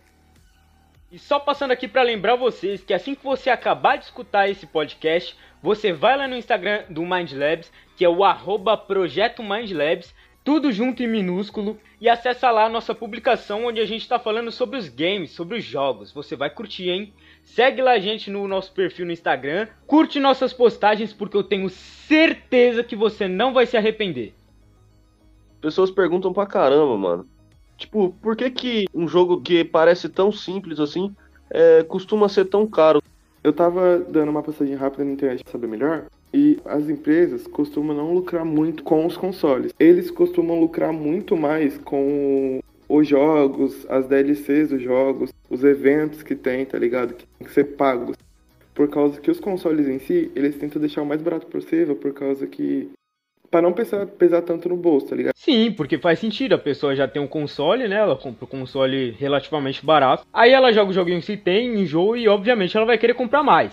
E 1.11 1.17
só 1.17 1.39
passando 1.39 1.71
aqui 1.71 1.87
para 1.87 2.03
lembrar 2.03 2.35
vocês 2.35 2.83
que 2.83 2.93
assim 2.93 3.15
que 3.15 3.23
você 3.23 3.49
acabar 3.49 3.97
de 3.97 4.05
escutar 4.05 4.47
esse 4.47 4.67
podcast, 4.67 5.35
você 5.61 5.91
vai 5.91 6.15
lá 6.15 6.27
no 6.27 6.35
Instagram 6.37 6.83
do 6.89 7.01
Mind 7.01 7.33
Labs, 7.33 7.71
que 7.97 8.05
é 8.05 8.09
o 8.09 8.23
arroba 8.23 8.77
Projeto 8.77 9.41
Mind 9.41 9.71
Labs, 9.71 10.13
tudo 10.49 10.71
junto 10.71 11.03
em 11.03 11.07
minúsculo, 11.07 11.77
e 12.01 12.09
acessa 12.09 12.49
lá 12.49 12.65
a 12.65 12.69
nossa 12.69 12.95
publicação 12.95 13.67
onde 13.67 13.79
a 13.79 13.85
gente 13.85 14.01
está 14.01 14.17
falando 14.17 14.51
sobre 14.51 14.79
os 14.79 14.89
games, 14.89 15.29
sobre 15.29 15.59
os 15.59 15.63
jogos. 15.63 16.11
Você 16.11 16.35
vai 16.35 16.49
curtir, 16.49 16.89
hein? 16.89 17.13
Segue 17.43 17.83
lá 17.83 17.91
a 17.91 17.99
gente 17.99 18.31
no 18.31 18.47
nosso 18.47 18.73
perfil 18.73 19.05
no 19.05 19.11
Instagram, 19.11 19.67
curte 19.85 20.19
nossas 20.19 20.51
postagens 20.51 21.13
porque 21.13 21.37
eu 21.37 21.43
tenho 21.43 21.69
certeza 21.69 22.83
que 22.83 22.95
você 22.95 23.27
não 23.27 23.53
vai 23.53 23.67
se 23.67 23.77
arrepender. 23.77 24.33
Pessoas 25.61 25.91
perguntam 25.91 26.33
pra 26.33 26.47
caramba, 26.47 26.97
mano. 26.97 27.27
Tipo, 27.77 28.09
por 28.19 28.35
que 28.35 28.49
que 28.49 28.85
um 28.91 29.07
jogo 29.07 29.41
que 29.41 29.63
parece 29.63 30.09
tão 30.09 30.31
simples 30.31 30.79
assim 30.79 31.15
é, 31.51 31.83
costuma 31.83 32.27
ser 32.27 32.45
tão 32.45 32.65
caro? 32.65 33.03
Eu 33.43 33.53
tava 33.53 33.99
dando 33.99 34.29
uma 34.29 34.41
passadinha 34.41 34.79
rápida 34.79 35.05
na 35.05 35.11
internet 35.11 35.43
pra 35.43 35.51
saber 35.51 35.67
melhor. 35.67 36.07
E 36.33 36.59
as 36.65 36.89
empresas 36.89 37.47
costumam 37.47 37.95
não 37.95 38.13
lucrar 38.13 38.45
muito 38.45 38.83
com 38.83 39.05
os 39.05 39.17
consoles. 39.17 39.73
Eles 39.79 40.11
costumam 40.11 40.59
lucrar 40.59 40.93
muito 40.93 41.35
mais 41.35 41.77
com 41.77 42.59
os 42.87 43.07
jogos, 43.07 43.85
as 43.89 44.07
DLCs 44.07 44.69
dos 44.69 44.81
jogos, 44.81 45.31
os 45.49 45.63
eventos 45.63 46.23
que 46.23 46.35
tem, 46.35 46.65
tá 46.65 46.77
ligado? 46.77 47.13
Que 47.13 47.25
tem 47.25 47.47
que 47.47 47.53
ser 47.53 47.63
pagos. 47.75 48.17
Por 48.73 48.89
causa 48.89 49.19
que 49.19 49.29
os 49.29 49.39
consoles 49.39 49.87
em 49.87 49.99
si, 49.99 50.31
eles 50.35 50.55
tentam 50.55 50.79
deixar 50.79 51.01
o 51.01 51.05
mais 51.05 51.21
barato 51.21 51.47
possível, 51.47 51.95
por 51.95 52.13
causa 52.13 52.47
que. 52.47 52.89
Pra 53.51 53.61
não 53.61 53.73
pesar, 53.73 54.05
pesar 54.05 54.43
tanto 54.43 54.69
no 54.69 54.77
bolso, 54.77 55.07
tá 55.07 55.15
ligado? 55.15 55.33
Sim, 55.35 55.71
porque 55.71 55.97
faz 55.97 56.19
sentido. 56.19 56.53
A 56.53 56.57
pessoa 56.57 56.95
já 56.95 57.07
tem 57.07 57.21
um 57.21 57.27
console, 57.27 57.87
né? 57.87 57.95
Ela 57.95 58.15
compra 58.15 58.45
um 58.45 58.47
console 58.47 59.11
relativamente 59.11 59.83
barato. 59.83 60.23
Aí 60.31 60.51
ela 60.51 60.71
joga 60.71 60.91
o 60.91 60.93
joguinho 60.93 61.19
que 61.19 61.25
se 61.25 61.35
tem, 61.35 61.81
enjoa 61.81 62.17
e 62.17 62.27
obviamente 62.27 62.77
ela 62.77 62.85
vai 62.85 62.97
querer 62.97 63.15
comprar 63.15 63.41
mais. 63.41 63.71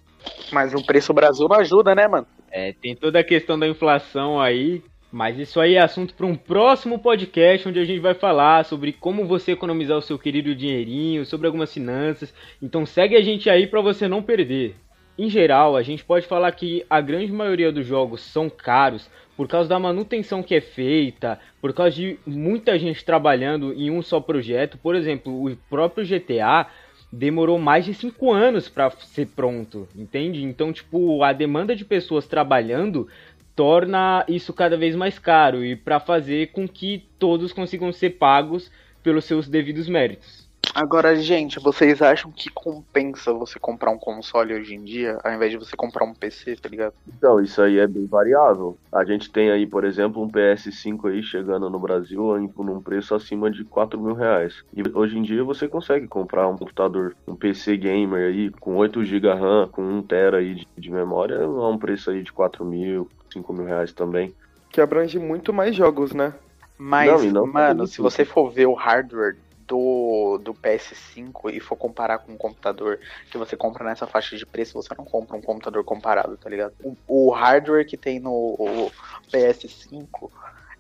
Mas 0.51 0.73
o 0.73 0.85
preço 0.85 1.13
Brasil 1.13 1.47
não 1.47 1.57
ajuda, 1.57 1.95
né, 1.95 2.09
mano? 2.09 2.27
É, 2.59 2.73
tem 2.73 2.97
toda 2.97 3.19
a 3.19 3.23
questão 3.23 3.59
da 3.59 3.69
inflação 3.69 4.41
aí, 4.41 4.83
mas 5.13 5.39
isso 5.39 5.61
aí 5.61 5.75
é 5.75 5.79
assunto 5.79 6.15
para 6.15 6.25
um 6.25 6.35
próximo 6.35 6.99
podcast 6.99 7.69
onde 7.69 7.79
a 7.79 7.85
gente 7.85 8.01
vai 8.01 8.15
falar 8.15 8.65
sobre 8.65 8.95
como 8.95 9.27
você 9.27 9.53
economizar 9.53 9.99
o 9.99 10.01
seu 10.01 10.19
querido 10.19 10.55
dinheirinho, 10.55 11.27
sobre 11.27 11.47
algumas 11.47 11.71
finanças. 11.71 12.33
Então 12.63 12.87
segue 12.87 13.15
a 13.15 13.21
gente 13.21 13.51
aí 13.51 13.67
para 13.67 13.83
você 13.83 14.09
não 14.09 14.23
perder. 14.23 14.75
Em 15.19 15.29
geral, 15.29 15.77
a 15.77 15.83
gente 15.83 16.03
pode 16.03 16.27
falar 16.27 16.51
que 16.53 16.83
a 16.89 16.99
grande 16.99 17.31
maioria 17.31 17.71
dos 17.71 17.87
jogos 17.87 18.23
são 18.23 18.49
caros 18.49 19.11
por 19.37 19.47
causa 19.47 19.69
da 19.69 19.79
manutenção 19.79 20.43
que 20.43 20.55
é 20.55 20.61
feita, 20.63 21.39
por 21.61 21.75
causa 21.75 21.95
de 21.95 22.19
muita 22.27 22.79
gente 22.79 23.05
trabalhando 23.05 23.75
em 23.75 23.91
um 23.91 24.01
só 24.01 24.19
projeto. 24.19 24.79
Por 24.79 24.95
exemplo, 24.95 25.47
o 25.47 25.55
próprio 25.69 26.07
GTA 26.07 26.69
demorou 27.13 27.59
mais 27.59 27.85
de 27.85 27.95
cinco 27.95 28.33
anos 28.33 28.69
para 28.69 28.91
ser 28.91 29.29
pronto, 29.29 29.89
entende? 29.95 30.43
Então, 30.43 30.73
tipo, 30.73 31.23
a 31.23 31.33
demanda 31.33 31.75
de 31.75 31.85
pessoas 31.85 32.27
trabalhando 32.27 33.09
torna 33.55 34.25
isso 34.29 34.53
cada 34.53 34.77
vez 34.77 34.95
mais 34.95 35.19
caro 35.19 35.65
e 35.65 35.75
para 35.75 35.99
fazer 35.99 36.49
com 36.53 36.69
que 36.69 37.09
todos 37.19 37.53
consigam 37.53 37.91
ser 37.93 38.11
pagos 38.11 38.71
pelos 39.03 39.25
seus 39.25 39.49
devidos 39.49 39.89
méritos. 39.89 40.46
Agora, 40.77 41.17
gente, 41.17 41.59
vocês 41.59 42.03
acham 42.03 42.31
que 42.31 42.51
compensa 42.51 43.33
você 43.33 43.59
comprar 43.59 43.91
um 43.91 43.97
console 43.97 44.53
hoje 44.53 44.75
em 44.75 44.85
dia, 44.85 45.19
ao 45.25 45.33
invés 45.33 45.51
de 45.51 45.57
você 45.57 45.75
comprar 45.75 46.05
um 46.05 46.13
PC, 46.13 46.55
tá 46.57 46.69
ligado? 46.69 46.93
Então, 47.09 47.41
isso 47.41 47.63
aí 47.63 47.79
é 47.79 47.87
bem 47.87 48.05
variável. 48.05 48.77
A 48.93 49.03
gente 49.03 49.33
tem 49.33 49.51
aí, 49.51 49.67
por 49.67 49.85
exemplo, 49.87 50.23
um 50.23 50.29
PS5 50.29 51.11
aí 51.11 51.23
chegando 51.23 51.71
no 51.71 51.79
Brasil 51.79 52.37
em, 52.37 52.53
num 52.59 52.83
preço 52.83 53.15
acima 53.15 53.51
de 53.51 53.65
4 53.65 53.99
mil 53.99 54.13
reais. 54.13 54.63
E 54.75 54.83
hoje 54.93 55.17
em 55.17 55.23
dia 55.23 55.43
você 55.43 55.67
consegue 55.67 56.07
comprar 56.07 56.47
um 56.47 56.59
computador, 56.59 57.17
um 57.27 57.35
PC 57.35 57.79
gamer 57.79 58.29
aí, 58.29 58.51
com 58.51 58.77
8 58.77 59.03
GB 59.03 59.33
RAM, 59.33 59.69
com 59.69 59.81
1 59.81 60.03
TB 60.03 60.37
aí 60.37 60.55
de, 60.57 60.69
de 60.77 60.91
memória, 60.91 61.43
a 61.43 61.69
um 61.71 61.79
preço 61.79 62.11
aí 62.11 62.23
de 62.23 62.35
4 62.35 62.63
mil, 62.67 63.09
5 63.33 63.51
mil 63.55 63.65
reais 63.65 63.95
também. 63.95 64.35
Que 64.69 64.83
abrange 64.83 65.19
muito 65.19 65.55
mais 65.55 65.75
jogos, 65.75 66.13
né? 66.13 66.35
Mas, 66.77 67.25
Não, 67.25 67.33
não 67.33 67.47
mano, 67.47 67.85
tudo 67.85 67.87
se 67.87 68.03
você 68.03 68.27
for 68.27 68.51
ver 68.51 68.67
o 68.67 68.75
hardware 68.75 69.37
do, 69.67 70.39
do 70.39 70.55
PS5 70.55 71.53
e 71.53 71.61
for 71.61 71.77
comparar 71.77 72.19
com 72.19 72.33
um 72.33 72.37
computador 72.37 72.99
que 73.31 73.39
você 73.39 73.57
compra 73.57 73.85
nessa 73.85 74.07
faixa 74.07 74.37
de 74.37 74.47
preço, 74.47 74.75
você 74.75 74.95
não 74.97 75.05
compra 75.05 75.37
um 75.37 75.43
computador 75.43 75.85
comparado, 75.85 76.37
tá 76.37 76.49
ligado? 76.49 76.75
O, 76.83 76.97
o 77.07 77.31
hardware 77.31 77.87
que 77.87 77.97
tem 77.97 78.21
no 78.21 78.31
o 78.31 78.91
PS5 79.33 80.31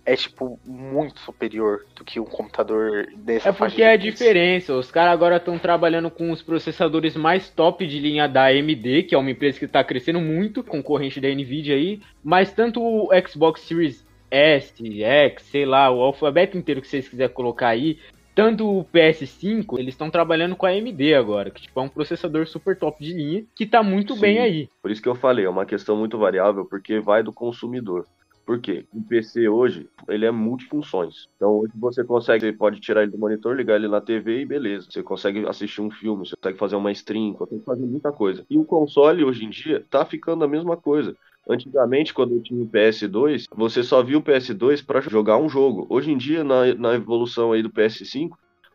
é, 0.07 0.15
tipo, 0.15 0.59
muito 0.65 1.19
superior 1.19 1.85
do 1.97 2.05
que 2.05 2.21
um 2.21 2.25
computador 2.25 3.09
dessa 3.17 3.49
É 3.49 3.53
porque 3.53 3.77
de 3.77 3.83
é 3.83 3.91
a 3.91 3.97
diferença. 3.97 4.73
Os 4.73 4.89
caras 4.89 5.13
agora 5.13 5.37
estão 5.37 5.59
trabalhando 5.59 6.09
com 6.13 6.31
os 6.31 6.41
processadores 6.41 7.17
mais 7.17 7.51
top 7.51 7.85
de 7.85 7.99
linha 7.99 8.29
da 8.29 8.45
AMD, 8.45 9.03
que 9.03 9.17
é 9.17 9.19
uma 9.19 9.33
empresa 9.33 9.59
que 9.59 9.65
está 9.65 9.83
crescendo 9.83 10.21
muito, 10.21 10.63
concorrente 10.63 11.21
da 11.21 11.29
Nvidia 11.29 11.75
aí. 11.75 12.01
Mas 12.23 12.53
tanto 12.53 12.81
o 12.81 13.09
Xbox 13.27 13.63
Series 13.63 14.07
S, 14.31 14.73
X, 14.81 15.43
sei 15.43 15.67
lá, 15.67 15.91
o 15.91 16.01
alfabeto 16.01 16.57
inteiro 16.57 16.81
que 16.81 16.87
vocês 16.87 17.09
quiserem 17.09 17.35
colocar 17.35 17.69
aí, 17.69 17.99
tanto 18.37 18.69
o 18.69 18.85
PS5, 18.85 19.79
eles 19.79 19.95
estão 19.95 20.11
trabalhando 20.11 20.55
com 20.55 20.67
a 20.67 20.69
AMD 20.69 21.15
agora, 21.15 21.51
que 21.51 21.63
tipo, 21.63 21.81
é 21.81 21.83
um 21.83 21.89
processador 21.89 22.47
super 22.47 22.79
top 22.79 23.03
de 23.03 23.15
linha, 23.15 23.45
que 23.57 23.65
tá 23.65 23.83
muito 23.83 24.15
Sim. 24.15 24.21
bem 24.21 24.39
aí. 24.39 24.69
Por 24.83 24.91
isso 24.91 25.01
que 25.01 25.09
eu 25.09 25.15
falei, 25.15 25.47
é 25.47 25.49
uma 25.49 25.65
questão 25.65 25.97
muito 25.97 26.19
variável, 26.19 26.67
porque 26.67 27.01
vai 27.01 27.23
do 27.23 27.33
consumidor. 27.33 28.05
Por 28.45 28.61
quê? 28.61 28.85
O 28.93 29.03
PC 29.03 29.49
hoje, 29.49 29.89
ele 30.07 30.27
é 30.27 30.31
multifunções. 30.31 31.27
Então 31.35 31.59
hoje 31.61 31.73
você 31.75 32.05
consegue, 32.05 32.45
você 32.45 32.53
pode 32.53 32.79
tirar 32.79 33.03
ele 33.03 33.11
do 33.11 33.19
monitor, 33.19 33.57
ligar 33.57 33.77
ele 33.77 33.89
na 33.89 34.03
TV 34.03 34.43
e 34.43 34.47
beleza. 34.47 34.87
Você 34.91 35.03
consegue 35.03 35.45
assistir 35.49 35.81
um 35.81 35.91
filme, 35.91 36.25
você 36.25 36.37
consegue 36.37 36.59
fazer 36.59 36.77
uma 36.77 36.93
stream, 36.93 37.33
consegue 37.33 37.65
fazer 37.65 37.87
muita 37.87 38.13
coisa. 38.13 38.45
E 38.49 38.59
o 38.59 38.65
console 38.65 39.25
hoje 39.25 39.47
em 39.47 39.51
dia 39.51 39.85
tá 39.91 40.05
ficando 40.05 40.45
a 40.45 40.49
mesma 40.49 40.77
coisa. 40.77 41.17
Antigamente, 41.49 42.13
quando 42.13 42.35
eu 42.35 42.43
tinha 42.43 42.61
o 42.61 42.69
PS2, 42.69 43.45
você 43.55 43.83
só 43.83 44.03
via 44.03 44.19
o 44.19 44.23
PS2 44.23 44.85
para 44.85 45.01
jogar 45.01 45.39
um 45.39 45.49
jogo. 45.49 45.87
Hoje 45.89 46.11
em 46.11 46.17
dia, 46.17 46.43
na, 46.43 46.75
na 46.75 46.95
evolução 46.95 47.53
aí 47.53 47.63
do 47.63 47.71
PS5, 47.71 48.31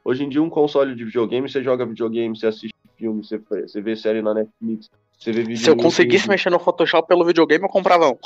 hoje 0.06 0.24
em 0.24 0.30
dia 0.30 0.42
um 0.42 0.50
console 0.50 0.96
de 0.96 1.04
videogame, 1.04 1.50
você 1.50 1.62
joga 1.62 1.86
videogame, 1.86 2.38
você 2.38 2.48
assiste 2.48 2.74
filme, 2.98 3.24
você, 3.24 3.38
você 3.38 3.82
vê 3.82 3.96
série 3.96 4.22
na 4.22 4.34
Netflix, 4.34 4.90
você 5.18 5.32
vê 5.32 5.42
vídeo 5.42 5.58
Se 5.58 5.70
eu 5.70 5.76
conseguisse 5.76 6.30
mexer 6.30 6.50
no 6.50 6.60
Photoshop 6.60 7.08
pelo 7.08 7.26
videogame, 7.26 7.64
eu 7.64 7.70
comprava 7.70 8.10
um. 8.10 8.18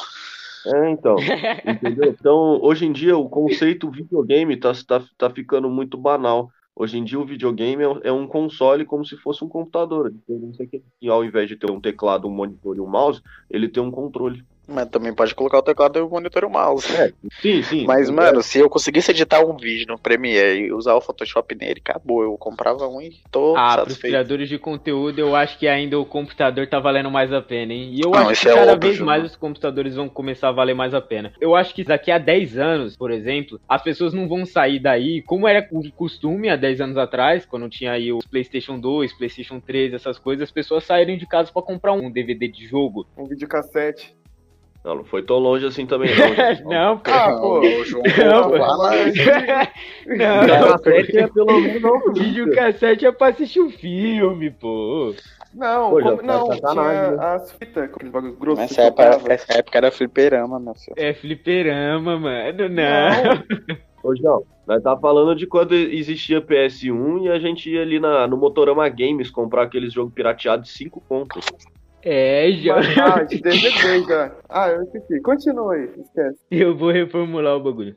É, 0.66 0.90
então. 0.92 1.16
Entendeu? 1.66 2.12
Então, 2.12 2.60
hoje 2.62 2.86
em 2.86 2.92
dia, 2.92 3.18
o 3.18 3.30
conceito 3.30 3.90
videogame 3.90 4.58
tá, 4.58 4.74
tá, 4.88 5.04
tá 5.18 5.30
ficando 5.30 5.70
muito 5.70 5.98
banal. 5.98 6.52
Hoje 6.76 6.98
em 6.98 7.04
dia, 7.04 7.20
o 7.20 7.26
videogame 7.26 7.84
é 7.84 7.88
um- 7.88 8.02
é 8.04 8.12
um 8.12 8.28
console 8.28 8.86
como 8.86 9.06
se 9.06 9.16
fosse 9.18 9.44
um 9.44 9.48
computador. 9.48 10.14
Que, 11.00 11.08
ao 11.08 11.24
invés 11.24 11.48
de 11.48 11.56
ter 11.56 11.72
um 11.72 11.80
teclado, 11.80 12.28
um 12.28 12.32
monitor 12.32 12.76
e 12.76 12.82
um 12.82 12.88
mouse, 12.88 13.22
ele 13.50 13.70
tem 13.70 13.82
um 13.82 13.92
controle. 13.92 14.44
Mas 14.67 14.89
também 14.89 15.13
pode 15.13 15.34
colocar 15.36 15.60
o 15.60 15.62
teclado 15.62 15.99
e 15.99 16.01
o 16.01 16.10
monitor 16.10 16.43
e 16.43 16.45
o 16.45 16.49
mouse. 16.49 16.91
É, 16.95 17.12
sim, 17.41 17.62
sim. 17.63 17.86
Mas, 17.88 18.10
mano, 18.10 18.41
se 18.41 18.60
eu 18.60 18.69
conseguisse 18.69 19.12
editar 19.12 19.39
um 19.45 19.56
vídeo 19.58 19.86
no 19.88 19.97
Premiere 19.99 20.65
e 20.67 20.73
usar 20.73 20.95
o 20.95 21.01
Photoshop 21.01 21.54
nele, 21.56 21.82
acabou. 21.86 22.23
Eu 22.23 22.38
comprava 22.38 22.88
um 22.88 23.01
e 23.01 23.13
tô 23.32 23.56
Ah, 23.56 23.73
pros 23.75 23.84
satisfeito. 23.89 24.12
criadores 24.13 24.49
de 24.49 24.58
conteúdo, 24.58 25.19
eu 25.19 25.36
acho 25.36 25.58
que 25.60 25.67
ainda 25.67 25.99
o 25.99 26.06
computador 26.06 26.67
tá 26.67 26.80
valendo 26.80 27.12
mais 27.12 27.32
a 27.32 27.41
pena, 27.41 27.73
hein? 27.73 27.91
E 27.93 28.01
eu 28.01 28.12
Não, 28.12 28.30
acho 28.30 28.41
que 28.41 28.49
é 28.49 28.54
cada 28.56 28.73
óbvio, 28.73 28.89
vez 28.89 28.99
mais 29.01 29.23
os 29.23 29.36
computadores 29.36 29.95
vão 29.95 30.10
começar 30.10 30.49
a 30.49 30.51
valer 30.51 30.73
mais 30.75 30.93
a 30.93 31.01
pena. 31.01 31.32
Eu 31.39 31.56
acho 31.56 31.73
que 31.73 31.84
daqui 31.84 32.10
a 32.12 32.17
10 32.17 32.58
anos, 32.58 32.95
por 32.97 33.12
exemplo, 33.12 33.60
as 33.69 33.82
pessoas 33.84 34.13
não 34.13 34.28
vão 34.28 34.45
sair 34.45 34.80
daí, 34.80 35.21
como 35.21 35.47
era 35.47 35.67
o 35.71 35.91
costume 35.91 36.49
há 36.49 36.56
10 36.56 36.82
anos 36.82 36.97
atrás, 36.97 37.45
quando 37.45 37.69
tinha 37.69 37.91
aí 37.91 38.12
o 38.12 38.19
PlayStation 38.32 38.80
2, 38.80 39.13
PlayStation 39.13 39.60
3, 39.60 39.93
essas 39.93 40.17
coisas, 40.17 40.43
as 40.43 40.51
pessoas 40.51 40.84
saíram 40.84 41.15
de 41.17 41.28
casa 41.28 41.51
pra 41.51 41.62
comprar 41.62 41.93
um 41.93 42.12
DVD 42.12 42.47
de 42.47 42.65
jogo. 42.67 43.06
Um 43.17 43.25
videocassete. 43.25 44.15
Não, 44.86 44.98
não 44.98 45.04
foi 45.04 45.24
tão 45.24 45.38
longe 45.39 45.65
assim 45.65 45.88
também, 45.88 46.12
não. 46.15 46.69
não, 46.69 46.98
pô. 47.00 47.10
Ah, 47.12 47.36
pô. 47.41 47.60
o 47.60 47.84
João 47.86 48.04
Não, 48.24 48.52
pô. 48.52 48.58
fala. 48.60 48.91
não, 50.06 50.78
Cassete 50.78 51.17
é 51.17 51.28
pelo 51.28 51.60
menos 51.60 51.82
não. 51.82 52.00
Videocassete 52.13 53.06
é 53.08 53.12
pra 53.12 53.30
assistir 53.30 53.62
um 53.62 53.71
filme, 53.71 54.52
pô. 54.52 55.15
Não, 55.56 55.89
Pô, 55.89 56.02
como- 56.02 56.17
tá 56.17 56.24
não, 56.24 56.50
tinha 56.50 57.12
né? 57.12 57.17
as 57.19 57.52
fitas, 57.54 57.84
aqueles 57.86 58.12
bagulho 58.12 58.34
grosso 58.36 58.58
que 58.58 58.62
Nessa 58.78 58.82
época, 58.84 59.34
essa 59.34 59.58
época 59.58 59.78
era 59.78 59.89
fliperama, 59.91 60.60
meu 60.60 60.76
filho. 60.76 60.93
É 60.98 61.13
fliperama, 61.13 62.19
mano. 62.19 62.69
Não. 62.69 63.78
Ô, 64.04 64.15
João, 64.15 64.43
nós 64.67 64.84
tá 64.84 64.95
falando 64.98 65.34
de 65.36 65.48
quando 65.48 65.74
existia 65.74 66.41
PS1 66.41 67.24
e 67.24 67.30
a 67.30 67.39
gente 67.39 67.69
ia 67.71 67.82
ali 67.82 68.00
na, 68.00 68.28
no 68.28 68.38
Motorama 68.38 68.88
Games 68.89 69.32
comprar 69.32 69.63
aqueles 69.63 69.93
jogos 69.93 70.13
pirateados 70.13 70.67
de 70.67 70.76
5 70.78 71.02
contos. 71.08 71.45
É, 72.06 72.52
já. 72.52 72.76
Ah, 73.04 73.24
de 73.24 73.41
DVD 73.41 74.04
já. 74.08 74.32
Ah, 74.48 74.70
eu 74.70 74.84
esqueci. 74.84 75.20
Continua 75.22 75.74
aí, 75.74 75.89
esquece. 76.00 76.39
Eu 76.52 76.78
vou 76.78 76.91
reformular 76.91 77.56
o 77.56 77.63
bagulho. 77.63 77.96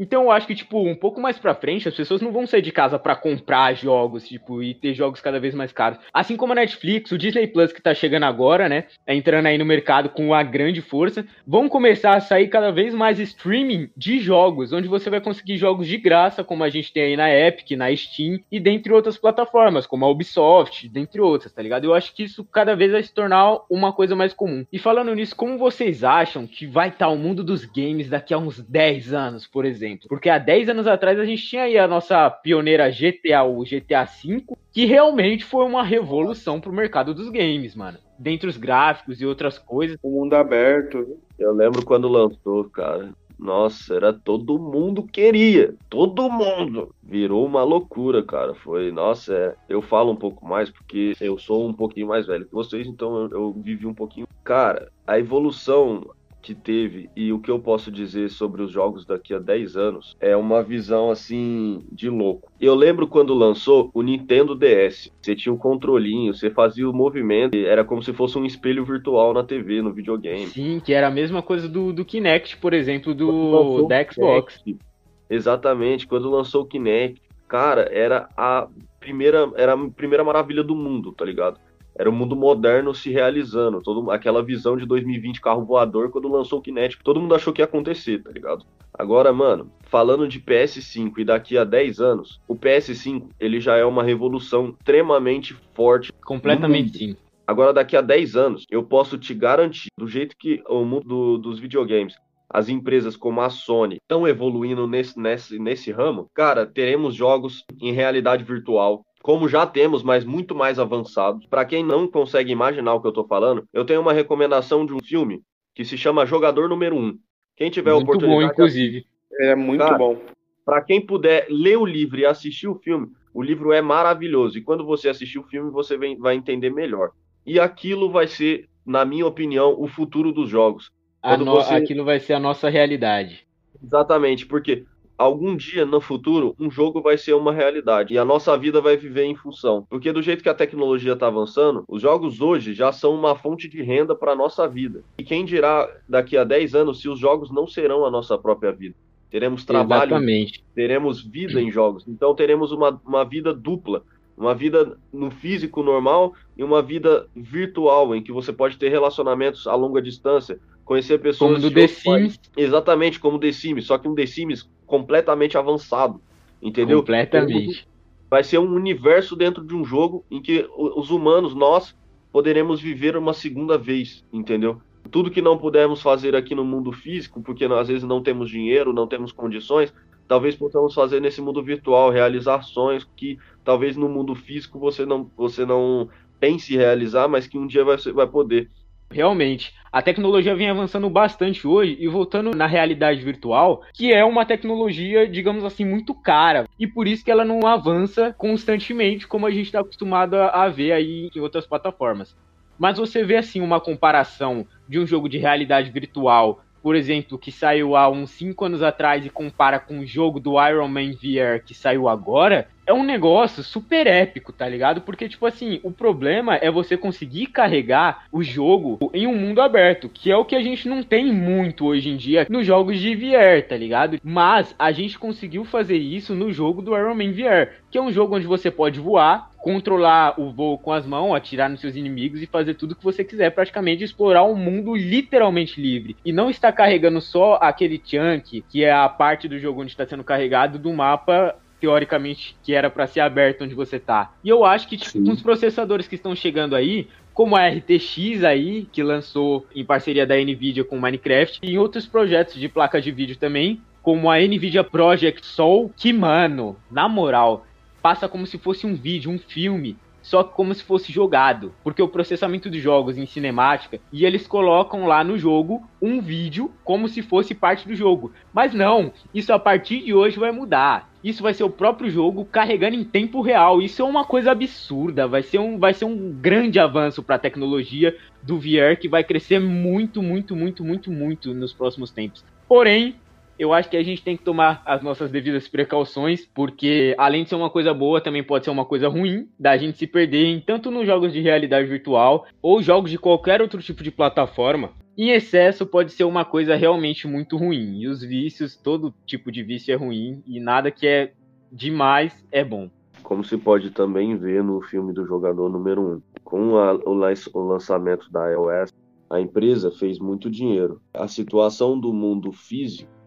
Então 0.00 0.22
eu 0.22 0.30
acho 0.30 0.46
que, 0.46 0.54
tipo, 0.54 0.80
um 0.82 0.94
pouco 0.94 1.20
mais 1.20 1.38
pra 1.38 1.54
frente, 1.54 1.86
as 1.86 1.94
pessoas 1.94 2.22
não 2.22 2.32
vão 2.32 2.46
sair 2.46 2.62
de 2.62 2.72
casa 2.72 2.98
pra 2.98 3.14
comprar 3.14 3.74
jogos, 3.74 4.26
tipo, 4.26 4.62
e 4.62 4.72
ter 4.72 4.94
jogos 4.94 5.20
cada 5.20 5.38
vez 5.38 5.54
mais 5.54 5.72
caros. 5.72 5.98
Assim 6.10 6.38
como 6.38 6.52
a 6.52 6.56
Netflix, 6.56 7.12
o 7.12 7.18
Disney 7.18 7.46
Plus 7.46 7.70
que 7.70 7.82
tá 7.82 7.94
chegando 7.94 8.24
agora, 8.24 8.66
né? 8.66 8.86
Tá 9.04 9.14
entrando 9.14 9.44
aí 9.44 9.58
no 9.58 9.66
mercado 9.66 10.08
com 10.08 10.28
uma 10.28 10.42
grande 10.42 10.80
força. 10.80 11.26
Vão 11.46 11.68
começar 11.68 12.16
a 12.16 12.20
sair 12.20 12.48
cada 12.48 12.70
vez 12.72 12.94
mais 12.94 13.18
streaming 13.18 13.90
de 13.94 14.20
jogos, 14.20 14.72
onde 14.72 14.88
você 14.88 15.10
vai 15.10 15.20
conseguir 15.20 15.58
jogos 15.58 15.86
de 15.86 15.98
graça, 15.98 16.42
como 16.42 16.64
a 16.64 16.70
gente 16.70 16.90
tem 16.90 17.02
aí 17.02 17.16
na 17.16 17.30
Epic, 17.30 17.72
na 17.72 17.94
Steam, 17.94 18.40
e 18.50 18.58
dentre 18.58 18.94
outras 18.94 19.18
plataformas, 19.18 19.86
como 19.86 20.06
a 20.06 20.08
Ubisoft, 20.08 20.88
dentre 20.88 21.20
outras, 21.20 21.52
tá 21.52 21.60
ligado? 21.60 21.84
Eu 21.84 21.92
acho 21.92 22.14
que 22.14 22.22
isso 22.22 22.42
cada 22.44 22.74
vez 22.74 22.90
vai 22.90 23.02
se 23.02 23.12
tornar 23.12 23.58
uma 23.68 23.92
coisa 23.92 24.16
mais 24.16 24.32
comum. 24.32 24.64
E 24.72 24.78
falando 24.78 25.14
nisso, 25.14 25.36
como 25.36 25.58
vocês 25.58 26.02
acham 26.02 26.46
que 26.46 26.66
vai 26.66 26.88
estar 26.88 27.08
o 27.08 27.18
mundo 27.18 27.44
dos 27.44 27.66
games 27.66 28.08
daqui 28.08 28.32
a 28.32 28.38
uns 28.38 28.60
10 28.62 29.12
anos, 29.12 29.46
por 29.46 29.66
exemplo? 29.66 29.89
Porque 30.08 30.28
há 30.28 30.38
10 30.38 30.68
anos 30.70 30.86
atrás 30.86 31.18
a 31.18 31.24
gente 31.24 31.46
tinha 31.46 31.62
aí 31.62 31.78
a 31.78 31.88
nossa 31.88 32.28
pioneira 32.30 32.90
GTA, 32.90 33.42
o 33.44 33.62
GTA 33.62 34.04
V, 34.04 34.44
que 34.72 34.84
realmente 34.84 35.44
foi 35.44 35.64
uma 35.64 35.82
revolução 35.82 36.60
pro 36.60 36.72
mercado 36.72 37.14
dos 37.14 37.28
games, 37.30 37.74
mano. 37.74 37.98
Dentre 38.18 38.48
os 38.48 38.56
gráficos 38.56 39.20
e 39.20 39.26
outras 39.26 39.58
coisas. 39.58 39.96
O 40.02 40.10
mundo 40.10 40.34
aberto. 40.34 41.18
Eu 41.38 41.52
lembro 41.52 41.84
quando 41.84 42.08
lançou, 42.08 42.64
cara. 42.64 43.10
Nossa, 43.40 43.94
era 43.94 44.12
todo 44.12 44.58
mundo 44.58 45.02
queria, 45.02 45.74
todo 45.88 46.30
mundo. 46.30 46.94
Virou 47.02 47.46
uma 47.46 47.62
loucura, 47.62 48.22
cara. 48.22 48.54
Foi, 48.54 48.92
nossa, 48.92 49.34
é, 49.34 49.54
eu 49.66 49.80
falo 49.80 50.12
um 50.12 50.16
pouco 50.16 50.46
mais 50.46 50.68
porque 50.68 51.14
eu 51.18 51.38
sou 51.38 51.66
um 51.66 51.72
pouquinho 51.72 52.06
mais 52.06 52.26
velho 52.26 52.44
que 52.44 52.52
vocês, 52.52 52.86
então 52.86 53.16
eu, 53.16 53.30
eu 53.30 53.52
vivi 53.52 53.86
um 53.86 53.94
pouquinho. 53.94 54.26
Cara, 54.44 54.92
a 55.06 55.18
evolução 55.18 56.02
que 56.40 56.54
teve 56.54 57.10
e 57.14 57.32
o 57.32 57.38
que 57.38 57.50
eu 57.50 57.58
posso 57.58 57.90
dizer 57.90 58.30
sobre 58.30 58.62
os 58.62 58.70
jogos 58.70 59.04
daqui 59.04 59.34
a 59.34 59.38
10 59.38 59.76
anos 59.76 60.16
é 60.20 60.36
uma 60.36 60.62
visão 60.62 61.10
assim 61.10 61.84
de 61.90 62.08
louco. 62.08 62.50
Eu 62.60 62.74
lembro 62.74 63.06
quando 63.06 63.34
lançou 63.34 63.90
o 63.94 64.02
Nintendo 64.02 64.54
DS. 64.54 65.10
Você 65.20 65.34
tinha 65.34 65.52
um 65.52 65.58
controlinho, 65.58 66.34
você 66.34 66.50
fazia 66.50 66.88
o 66.88 66.92
movimento, 66.92 67.56
era 67.56 67.84
como 67.84 68.02
se 68.02 68.12
fosse 68.12 68.38
um 68.38 68.44
espelho 68.44 68.84
virtual 68.84 69.32
na 69.34 69.42
TV, 69.42 69.82
no 69.82 69.92
videogame. 69.92 70.46
Sim, 70.46 70.80
que 70.84 70.92
era 70.92 71.08
a 71.08 71.10
mesma 71.10 71.42
coisa 71.42 71.68
do, 71.68 71.92
do 71.92 72.04
Kinect, 72.04 72.56
por 72.56 72.72
exemplo, 72.72 73.14
do 73.14 73.86
da 73.86 74.00
o 74.00 74.12
Xbox. 74.12 74.58
Kinect, 74.58 74.84
exatamente, 75.28 76.06
quando 76.06 76.30
lançou 76.30 76.62
o 76.62 76.66
Kinect, 76.66 77.20
cara, 77.46 77.88
era 77.92 78.28
a 78.36 78.68
primeira, 78.98 79.50
era 79.56 79.74
a 79.74 79.90
primeira 79.90 80.22
maravilha 80.22 80.62
do 80.62 80.74
mundo, 80.74 81.12
tá 81.12 81.24
ligado? 81.24 81.58
Era 81.98 82.08
o 82.08 82.12
mundo 82.12 82.34
moderno 82.36 82.94
se 82.94 83.10
realizando, 83.10 83.80
todo, 83.82 84.10
aquela 84.10 84.42
visão 84.42 84.76
de 84.76 84.86
2020 84.86 85.40
carro 85.40 85.64
voador 85.64 86.10
quando 86.10 86.28
lançou 86.28 86.58
o 86.58 86.62
Kinect, 86.62 86.98
todo 87.02 87.20
mundo 87.20 87.34
achou 87.34 87.52
que 87.52 87.60
ia 87.60 87.64
acontecer, 87.64 88.22
tá 88.22 88.30
ligado? 88.30 88.64
Agora, 88.92 89.32
mano, 89.32 89.70
falando 89.84 90.26
de 90.28 90.40
PS5 90.40 91.18
e 91.18 91.24
daqui 91.24 91.58
a 91.58 91.64
10 91.64 92.00
anos, 92.00 92.40
o 92.48 92.54
PS5, 92.54 93.28
ele 93.38 93.60
já 93.60 93.76
é 93.76 93.84
uma 93.84 94.02
revolução 94.02 94.74
extremamente 94.78 95.54
forte 95.74 96.12
Completamente 96.24 96.96
sim. 96.96 97.16
Agora, 97.46 97.72
daqui 97.72 97.96
a 97.96 98.00
10 98.00 98.36
anos, 98.36 98.64
eu 98.70 98.84
posso 98.84 99.18
te 99.18 99.34
garantir, 99.34 99.88
do 99.98 100.06
jeito 100.06 100.36
que 100.38 100.62
o 100.68 100.84
mundo 100.84 101.04
do- 101.08 101.38
dos 101.38 101.58
videogames, 101.58 102.14
as 102.48 102.68
empresas 102.68 103.16
como 103.16 103.40
a 103.40 103.50
Sony 103.50 103.96
estão 103.96 104.26
evoluindo 104.26 104.86
nesse, 104.86 105.18
nesse, 105.18 105.58
nesse 105.58 105.90
ramo, 105.90 106.28
cara, 106.32 106.64
teremos 106.64 107.14
jogos 107.14 107.64
em 107.80 107.92
realidade 107.92 108.44
virtual. 108.44 109.02
Como 109.22 109.48
já 109.48 109.66
temos, 109.66 110.02
mas 110.02 110.24
muito 110.24 110.54
mais 110.54 110.78
avançados. 110.78 111.44
Para 111.46 111.64
quem 111.64 111.84
não 111.84 112.06
consegue 112.06 112.50
imaginar 112.50 112.94
o 112.94 113.00
que 113.00 113.06
eu 113.06 113.12
tô 113.12 113.24
falando, 113.24 113.66
eu 113.72 113.84
tenho 113.84 114.00
uma 114.00 114.12
recomendação 114.12 114.86
de 114.86 114.94
um 114.94 115.00
filme 115.02 115.42
que 115.74 115.84
se 115.84 115.96
chama 115.98 116.24
Jogador 116.26 116.68
Número 116.68 116.96
1. 116.96 117.18
Quem 117.56 117.70
tiver 117.70 117.90
a 117.90 117.94
Muito 117.94 118.06
bom, 118.06 118.12
oportunidade, 118.14 118.52
inclusive. 118.52 119.04
É 119.40 119.54
muito 119.54 119.80
Cara, 119.80 119.98
bom. 119.98 120.16
para 120.64 120.80
quem 120.82 121.00
puder 121.04 121.46
ler 121.50 121.76
o 121.76 121.84
livro 121.84 122.18
e 122.18 122.24
assistir 122.26 122.66
o 122.68 122.74
filme, 122.76 123.08
o 123.34 123.42
livro 123.42 123.72
é 123.72 123.82
maravilhoso. 123.82 124.56
E 124.58 124.62
quando 124.62 124.84
você 124.84 125.08
assistir 125.10 125.38
o 125.38 125.44
filme, 125.44 125.70
você 125.70 125.96
vem- 125.98 126.18
vai 126.18 126.34
entender 126.34 126.70
melhor. 126.70 127.10
E 127.46 127.60
aquilo 127.60 128.10
vai 128.10 128.26
ser, 128.26 128.68
na 128.86 129.04
minha 129.04 129.26
opinião, 129.26 129.74
o 129.78 129.86
futuro 129.86 130.32
dos 130.32 130.48
jogos. 130.48 130.90
No- 131.38 131.44
você- 131.44 131.74
Aquilo 131.74 132.04
vai 132.04 132.18
ser 132.18 132.32
a 132.32 132.40
nossa 132.40 132.70
realidade. 132.70 133.46
Exatamente, 133.82 134.46
porque 134.46 134.84
algum 135.20 135.54
dia 135.54 135.84
no 135.84 136.00
futuro 136.00 136.56
um 136.58 136.70
jogo 136.70 137.02
vai 137.02 137.18
ser 137.18 137.34
uma 137.34 137.52
realidade 137.52 138.14
e 138.14 138.18
a 138.18 138.24
nossa 138.24 138.56
vida 138.56 138.80
vai 138.80 138.96
viver 138.96 139.24
em 139.24 139.34
função. 139.34 139.86
Porque 139.90 140.10
do 140.12 140.22
jeito 140.22 140.42
que 140.42 140.48
a 140.48 140.54
tecnologia 140.54 141.12
está 141.12 141.26
avançando, 141.26 141.84
os 141.86 142.00
jogos 142.00 142.40
hoje 142.40 142.72
já 142.72 142.90
são 142.90 143.14
uma 143.14 143.36
fonte 143.36 143.68
de 143.68 143.82
renda 143.82 144.14
para 144.14 144.32
a 144.32 144.34
nossa 144.34 144.66
vida. 144.66 145.04
E 145.18 145.22
quem 145.22 145.44
dirá 145.44 145.86
daqui 146.08 146.38
a 146.38 146.44
10 146.44 146.74
anos 146.74 147.02
se 147.02 147.08
os 147.08 147.18
jogos 147.18 147.50
não 147.50 147.66
serão 147.66 148.06
a 148.06 148.10
nossa 148.10 148.38
própria 148.38 148.72
vida? 148.72 148.94
Teremos 149.30 149.62
trabalho 149.62 150.12
Exatamente. 150.12 150.64
teremos 150.74 151.22
vida 151.22 151.60
em 151.60 151.70
jogos. 151.70 152.08
Então 152.08 152.34
teremos 152.34 152.72
uma, 152.72 152.98
uma 153.04 153.22
vida 153.22 153.52
dupla. 153.52 154.02
Uma 154.38 154.54
vida 154.54 154.96
no 155.12 155.30
físico 155.30 155.82
normal 155.82 156.32
e 156.56 156.64
uma 156.64 156.80
vida 156.80 157.28
virtual, 157.36 158.14
em 158.14 158.22
que 158.22 158.32
você 158.32 158.54
pode 158.54 158.78
ter 158.78 158.88
relacionamentos 158.88 159.66
a 159.66 159.74
longa 159.74 160.00
distância, 160.00 160.58
conhecer 160.90 161.18
pessoas. 161.18 161.52
Como 161.52 161.62
do 161.62 161.72
The. 161.72 161.86
Sims. 161.86 162.40
Exatamente, 162.56 163.20
como 163.20 163.38
The 163.38 163.52
Sims, 163.52 163.86
só 163.86 163.96
que 163.96 164.08
um 164.08 164.14
The 164.16 164.26
Sims 164.26 164.68
completamente 164.88 165.56
avançado. 165.56 166.20
Entendeu? 166.60 166.98
Completamente. 166.98 167.86
Vai 168.28 168.42
ser 168.42 168.58
um 168.58 168.74
universo 168.74 169.36
dentro 169.36 169.64
de 169.64 169.72
um 169.72 169.84
jogo 169.84 170.24
em 170.28 170.42
que 170.42 170.68
os 170.76 171.10
humanos, 171.10 171.54
nós, 171.54 171.96
poderemos 172.32 172.80
viver 172.80 173.16
uma 173.16 173.32
segunda 173.32 173.78
vez, 173.78 174.24
entendeu? 174.32 174.82
Tudo 175.12 175.30
que 175.30 175.40
não 175.40 175.56
pudermos 175.56 176.02
fazer 176.02 176.34
aqui 176.34 176.56
no 176.56 176.64
mundo 176.64 176.90
físico, 176.90 177.40
porque 177.40 177.66
às 177.66 177.86
vezes 177.86 178.02
não 178.02 178.20
temos 178.20 178.50
dinheiro, 178.50 178.92
não 178.92 179.06
temos 179.06 179.30
condições, 179.30 179.94
talvez 180.26 180.56
possamos 180.56 180.92
fazer 180.92 181.20
nesse 181.20 181.40
mundo 181.40 181.62
virtual, 181.62 182.10
realizar 182.10 182.62
sonhos 182.62 183.08
que 183.16 183.38
talvez 183.64 183.96
no 183.96 184.08
mundo 184.08 184.34
físico 184.34 184.76
você 184.80 185.06
não, 185.06 185.30
você 185.36 185.64
não 185.64 186.08
pense 186.40 186.74
em 186.74 186.78
realizar, 186.78 187.28
mas 187.28 187.46
que 187.46 187.56
um 187.56 187.66
dia 187.66 187.84
vai, 187.84 187.96
vai 187.96 188.26
poder. 188.26 188.68
Realmente, 189.12 189.74
a 189.90 190.00
tecnologia 190.00 190.54
vem 190.54 190.70
avançando 190.70 191.10
bastante 191.10 191.66
hoje 191.66 191.96
e 191.98 192.06
voltando 192.06 192.54
na 192.54 192.66
realidade 192.66 193.20
virtual, 193.20 193.82
que 193.92 194.12
é 194.12 194.24
uma 194.24 194.46
tecnologia, 194.46 195.26
digamos 195.26 195.64
assim, 195.64 195.84
muito 195.84 196.14
cara. 196.14 196.68
E 196.78 196.86
por 196.86 197.08
isso 197.08 197.24
que 197.24 197.30
ela 197.30 197.44
não 197.44 197.66
avança 197.66 198.32
constantemente 198.38 199.26
como 199.26 199.46
a 199.46 199.50
gente 199.50 199.66
está 199.66 199.80
acostumado 199.80 200.34
a, 200.34 200.68
ver 200.68 200.92
aí 200.92 201.28
em 201.34 201.40
outras 201.40 201.66
plataformas. 201.66 202.36
Mas 202.78 202.98
você 202.98 203.24
vê 203.24 203.36
assim 203.36 203.60
uma 203.60 203.80
comparação 203.80 204.64
de 204.88 205.00
um 205.00 205.06
jogo 205.06 205.28
de 205.28 205.38
realidade 205.38 205.90
virtual 205.90 206.60
por 206.82 206.96
exemplo, 206.96 207.38
que 207.38 207.52
saiu 207.52 207.96
há 207.96 208.08
uns 208.08 208.30
5 208.30 208.64
anos 208.64 208.82
atrás 208.82 209.24
e 209.24 209.30
compara 209.30 209.78
com 209.78 210.00
o 210.00 210.06
jogo 210.06 210.40
do 210.40 210.52
Iron 210.66 210.88
Man 210.88 211.12
VR 211.12 211.62
que 211.64 211.74
saiu 211.74 212.08
agora, 212.08 212.68
é 212.90 212.92
um 212.92 213.04
negócio 213.04 213.62
super 213.62 214.06
épico, 214.06 214.52
tá 214.52 214.68
ligado? 214.68 215.00
Porque, 215.02 215.28
tipo 215.28 215.46
assim, 215.46 215.78
o 215.84 215.92
problema 215.92 216.56
é 216.56 216.68
você 216.70 216.96
conseguir 216.96 217.46
carregar 217.46 218.24
o 218.32 218.42
jogo 218.42 218.98
em 219.14 219.28
um 219.28 219.36
mundo 219.36 219.62
aberto, 219.62 220.08
que 220.08 220.30
é 220.30 220.36
o 220.36 220.44
que 220.44 220.56
a 220.56 220.62
gente 220.62 220.88
não 220.88 221.02
tem 221.02 221.32
muito 221.32 221.86
hoje 221.86 222.10
em 222.10 222.16
dia 222.16 222.46
nos 222.50 222.66
jogos 222.66 222.98
de 222.98 223.14
VR, 223.14 223.62
tá 223.68 223.76
ligado? 223.76 224.18
Mas 224.24 224.74
a 224.76 224.90
gente 224.90 225.18
conseguiu 225.18 225.64
fazer 225.64 225.98
isso 225.98 226.34
no 226.34 226.52
jogo 226.52 226.82
do 226.82 226.96
Iron 226.96 227.14
Man 227.14 227.30
VR, 227.30 227.70
que 227.90 227.98
é 227.98 228.02
um 228.02 228.10
jogo 228.10 228.36
onde 228.36 228.46
você 228.46 228.70
pode 228.70 228.98
voar, 228.98 229.49
controlar 229.60 230.40
o 230.40 230.50
voo 230.50 230.78
com 230.78 230.92
as 230.92 231.06
mãos, 231.06 231.34
atirar 231.34 231.68
nos 231.68 231.80
seus 231.80 231.94
inimigos 231.94 232.42
e 232.42 232.46
fazer 232.46 232.74
tudo 232.74 232.96
que 232.96 233.04
você 233.04 233.22
quiser, 233.22 233.50
praticamente 233.50 234.02
explorar 234.02 234.44
um 234.44 234.54
mundo 234.54 234.94
literalmente 234.94 235.80
livre. 235.80 236.16
E 236.24 236.32
não 236.32 236.50
está 236.50 236.72
carregando 236.72 237.20
só 237.20 237.58
aquele 237.60 238.00
chunk, 238.02 238.64
que 238.68 238.84
é 238.84 238.92
a 238.92 239.08
parte 239.08 239.48
do 239.48 239.58
jogo 239.58 239.82
onde 239.82 239.90
está 239.90 240.06
sendo 240.06 240.24
carregado 240.24 240.78
do 240.78 240.92
mapa 240.92 241.56
teoricamente 241.80 242.54
que 242.62 242.74
era 242.74 242.90
para 242.90 243.06
ser 243.06 243.20
aberto 243.20 243.64
onde 243.64 243.74
você 243.74 243.98
tá. 243.98 244.32
E 244.44 244.48
eu 244.50 244.64
acho 244.64 244.86
que 244.86 244.98
tipo, 244.98 245.24
com 245.24 245.32
os 245.32 245.40
processadores 245.40 246.06
que 246.06 246.14
estão 246.14 246.36
chegando 246.36 246.76
aí, 246.76 247.08
como 247.32 247.56
a 247.56 247.66
RTX 247.66 248.44
aí, 248.44 248.86
que 248.92 249.02
lançou 249.02 249.66
em 249.74 249.84
parceria 249.84 250.26
da 250.26 250.36
Nvidia 250.36 250.84
com 250.84 251.00
Minecraft, 251.00 251.60
e 251.62 251.78
outros 251.78 252.06
projetos 252.06 252.54
de 252.54 252.68
placa 252.68 253.00
de 253.00 253.10
vídeo 253.10 253.36
também, 253.36 253.80
como 254.02 254.30
a 254.30 254.38
Nvidia 254.38 254.84
Project 254.84 255.44
Soul, 255.46 255.90
que 255.96 256.12
mano, 256.12 256.76
na 256.90 257.08
moral, 257.08 257.66
passa 258.02 258.28
como 258.28 258.46
se 258.46 258.58
fosse 258.58 258.86
um 258.86 258.94
vídeo, 258.94 259.30
um 259.30 259.38
filme 259.38 259.96
só 260.22 260.44
como 260.44 260.74
se 260.74 260.82
fosse 260.82 261.12
jogado, 261.12 261.72
porque 261.82 262.02
o 262.02 262.08
processamento 262.08 262.70
de 262.70 262.78
jogos 262.78 263.16
em 263.16 263.26
cinemática 263.26 263.98
e 264.12 264.24
eles 264.24 264.46
colocam 264.46 265.06
lá 265.06 265.24
no 265.24 265.38
jogo 265.38 265.82
um 266.00 266.20
vídeo 266.20 266.70
como 266.84 267.08
se 267.08 267.22
fosse 267.22 267.54
parte 267.54 267.88
do 267.88 267.94
jogo. 267.94 268.32
Mas 268.52 268.74
não, 268.74 269.12
isso 269.34 269.52
a 269.52 269.58
partir 269.58 270.02
de 270.02 270.14
hoje 270.14 270.38
vai 270.38 270.52
mudar. 270.52 271.10
Isso 271.22 271.42
vai 271.42 271.52
ser 271.52 271.64
o 271.64 271.70
próprio 271.70 272.10
jogo 272.10 272.46
carregando 272.46 272.96
em 272.96 273.04
tempo 273.04 273.42
real. 273.42 273.82
Isso 273.82 274.00
é 274.00 274.04
uma 274.04 274.24
coisa 274.24 274.52
absurda. 274.52 275.28
Vai 275.28 275.42
ser 275.42 275.58
um, 275.58 275.78
vai 275.78 275.92
ser 275.92 276.06
um 276.06 276.32
grande 276.32 276.78
avanço 276.78 277.22
para 277.22 277.36
a 277.36 277.38
tecnologia 277.38 278.16
do 278.42 278.58
VR 278.58 278.96
que 278.98 279.08
vai 279.08 279.22
crescer 279.22 279.60
muito, 279.60 280.22
muito, 280.22 280.56
muito, 280.56 280.82
muito, 280.82 281.10
muito 281.10 281.52
nos 281.52 281.74
próximos 281.74 282.10
tempos. 282.10 282.42
Porém, 282.66 283.16
eu 283.60 283.74
acho 283.74 283.90
que 283.90 283.96
a 283.98 284.02
gente 284.02 284.22
tem 284.22 284.38
que 284.38 284.42
tomar 284.42 284.82
as 284.86 285.02
nossas 285.02 285.30
devidas 285.30 285.68
precauções, 285.68 286.46
porque 286.46 287.14
além 287.18 287.42
de 287.42 287.50
ser 287.50 287.56
uma 287.56 287.68
coisa 287.68 287.92
boa, 287.92 288.18
também 288.18 288.42
pode 288.42 288.64
ser 288.64 288.70
uma 288.70 288.86
coisa 288.86 289.06
ruim 289.06 289.50
da 289.58 289.76
gente 289.76 289.98
se 289.98 290.06
perder 290.06 290.46
em 290.46 290.60
tanto 290.62 290.90
nos 290.90 291.04
jogos 291.04 291.30
de 291.30 291.42
realidade 291.42 291.86
virtual 291.86 292.46
ou 292.62 292.82
jogos 292.82 293.10
de 293.10 293.18
qualquer 293.18 293.60
outro 293.60 293.82
tipo 293.82 294.02
de 294.02 294.10
plataforma. 294.10 294.92
Em 295.14 295.28
excesso 295.28 295.84
pode 295.84 296.12
ser 296.12 296.24
uma 296.24 296.42
coisa 296.42 296.74
realmente 296.74 297.28
muito 297.28 297.58
ruim. 297.58 298.00
E 298.00 298.08
os 298.08 298.22
vícios, 298.22 298.74
todo 298.76 299.12
tipo 299.26 299.52
de 299.52 299.62
vício 299.62 299.92
é 299.92 299.96
ruim 299.96 300.42
e 300.46 300.58
nada 300.58 300.90
que 300.90 301.06
é 301.06 301.34
demais 301.70 302.42
é 302.50 302.64
bom. 302.64 302.88
Como 303.22 303.44
se 303.44 303.58
pode 303.58 303.90
também 303.90 304.38
ver 304.38 304.64
no 304.64 304.80
filme 304.80 305.12
do 305.12 305.26
jogador 305.26 305.68
número 305.68 306.00
1. 306.00 306.12
Um. 306.14 306.22
Com 306.42 306.78
a, 306.78 306.94
o, 306.94 307.60
lançamento 307.62 308.32
da 308.32 308.48
iOS, 308.52 308.90
a 309.28 309.38
empresa 309.38 309.90
fez 309.90 310.18
muito 310.18 310.50
dinheiro. 310.50 310.98
A 311.12 311.28
situação 311.28 312.00
do 312.00 312.10
mundo 312.10 312.50
físico 312.52 313.19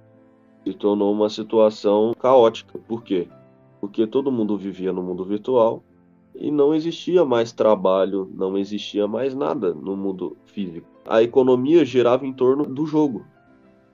se 0.64 0.74
tornou 0.74 1.12
uma 1.12 1.30
situação 1.30 2.14
caótica. 2.20 2.80
Por 2.88 3.04
quê? 3.04 3.28
Porque 3.82 4.08
todo 4.08 4.32
mundo 4.32 4.58
vivia 4.58 4.94
no 4.94 5.04
mundo 5.04 5.26
virtual 5.26 5.84
e 6.36 6.50
não 6.50 6.74
existia 6.74 7.24
mais 7.26 7.52
trabalho, 7.52 8.30
não 8.34 8.58
existia 8.58 9.08
mais 9.08 9.36
nada 9.36 9.74
no 9.74 9.96
mundo 9.96 10.38
físico. 10.46 10.88
A 11.08 11.22
economia 11.22 11.86
girava 11.86 12.26
em 12.26 12.34
torno 12.34 12.66
do 12.66 12.86
jogo. 12.86 13.26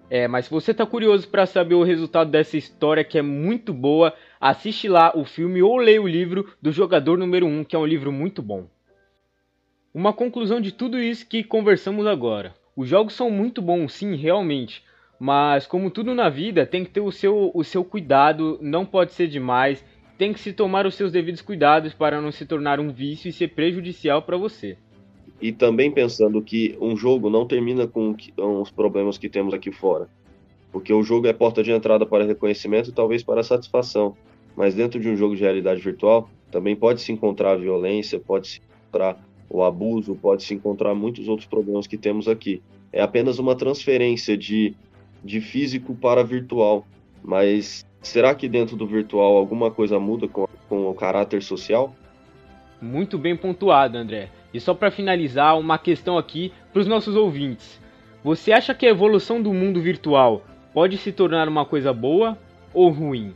É, 0.09 0.27
mas 0.27 0.45
se 0.45 0.51
você 0.51 0.73
tá 0.73 0.85
curioso 0.85 1.27
para 1.27 1.45
saber 1.45 1.75
o 1.75 1.83
resultado 1.83 2.31
dessa 2.31 2.57
história 2.57 3.03
que 3.03 3.17
é 3.17 3.21
muito 3.21 3.71
boa, 3.71 4.13
assiste 4.41 4.87
lá 4.87 5.11
o 5.15 5.23
filme 5.23 5.61
ou 5.61 5.77
leia 5.77 6.01
o 6.01 6.07
livro 6.07 6.51
do 6.61 6.71
Jogador 6.71 7.17
Número 7.17 7.45
1, 7.45 7.63
que 7.63 7.75
é 7.75 7.79
um 7.79 7.85
livro 7.85 8.11
muito 8.11 8.41
bom. 8.41 8.65
Uma 9.93 10.13
conclusão 10.13 10.59
de 10.59 10.71
tudo 10.71 10.99
isso 10.99 11.27
que 11.27 11.43
conversamos 11.43 12.07
agora. 12.07 12.55
Os 12.75 12.87
jogos 12.87 13.13
são 13.13 13.29
muito 13.29 13.61
bons, 13.61 13.93
sim, 13.93 14.15
realmente, 14.15 14.83
mas 15.19 15.67
como 15.67 15.91
tudo 15.91 16.15
na 16.15 16.29
vida, 16.29 16.65
tem 16.65 16.85
que 16.85 16.91
ter 16.91 17.01
o 17.01 17.11
seu, 17.11 17.51
o 17.53 17.63
seu 17.63 17.83
cuidado, 17.83 18.57
não 18.61 18.85
pode 18.85 19.13
ser 19.13 19.27
demais, 19.27 19.83
tem 20.17 20.31
que 20.31 20.39
se 20.39 20.53
tomar 20.53 20.85
os 20.85 20.95
seus 20.95 21.11
devidos 21.11 21.41
cuidados 21.41 21.93
para 21.93 22.21
não 22.21 22.31
se 22.31 22.45
tornar 22.45 22.79
um 22.79 22.89
vício 22.89 23.29
e 23.29 23.33
ser 23.33 23.49
prejudicial 23.49 24.21
para 24.21 24.37
você. 24.37 24.77
E 25.41 25.51
também 25.51 25.91
pensando 25.91 26.41
que 26.41 26.77
um 26.81 26.95
jogo 26.95 27.29
não 27.29 27.45
termina 27.45 27.87
com 27.87 28.15
os 28.37 28.71
problemas 28.71 29.17
que 29.17 29.29
temos 29.29 29.53
aqui 29.53 29.71
fora. 29.71 30.09
Porque 30.71 30.93
o 30.93 31.03
jogo 31.03 31.27
é 31.27 31.33
porta 31.33 31.63
de 31.63 31.71
entrada 31.71 32.05
para 32.05 32.25
reconhecimento 32.25 32.89
e 32.89 32.93
talvez 32.93 33.23
para 33.23 33.43
satisfação. 33.43 34.15
Mas 34.55 34.75
dentro 34.75 34.99
de 34.99 35.09
um 35.09 35.15
jogo 35.15 35.35
de 35.35 35.41
realidade 35.41 35.81
virtual, 35.81 36.29
também 36.51 36.75
pode 36.75 37.01
se 37.01 37.11
encontrar 37.11 37.55
violência, 37.55 38.19
pode 38.19 38.47
se 38.47 38.59
encontrar 38.59 39.17
o 39.49 39.63
abuso, 39.63 40.15
pode 40.15 40.43
se 40.43 40.53
encontrar 40.53 40.93
muitos 40.93 41.27
outros 41.27 41.47
problemas 41.47 41.87
que 41.87 41.97
temos 41.97 42.27
aqui. 42.27 42.61
É 42.91 43.01
apenas 43.01 43.39
uma 43.39 43.55
transferência 43.55 44.37
de 44.37 44.75
de 45.23 45.41
físico 45.41 45.95
para 45.95 46.23
virtual. 46.23 46.85
Mas 47.23 47.85
será 48.01 48.33
que 48.33 48.47
dentro 48.47 48.75
do 48.75 48.87
virtual 48.87 49.37
alguma 49.37 49.71
coisa 49.71 49.99
muda 49.99 50.27
com, 50.27 50.47
com 50.67 50.89
o 50.89 50.93
caráter 50.93 51.41
social? 51.41 51.93
Muito 52.81 53.17
bem 53.17 53.35
pontuado, 53.35 53.97
André. 53.97 54.29
E 54.53 54.59
só 54.59 54.73
para 54.73 54.91
finalizar, 54.91 55.59
uma 55.59 55.77
questão 55.77 56.17
aqui 56.17 56.51
para 56.71 56.81
os 56.81 56.87
nossos 56.87 57.15
ouvintes. 57.15 57.79
Você 58.23 58.51
acha 58.51 58.73
que 58.73 58.85
a 58.85 58.89
evolução 58.89 59.41
do 59.41 59.53
mundo 59.53 59.81
virtual 59.81 60.43
pode 60.73 60.97
se 60.97 61.11
tornar 61.11 61.47
uma 61.47 61.65
coisa 61.65 61.93
boa 61.93 62.37
ou 62.73 62.89
ruim? 62.89 63.33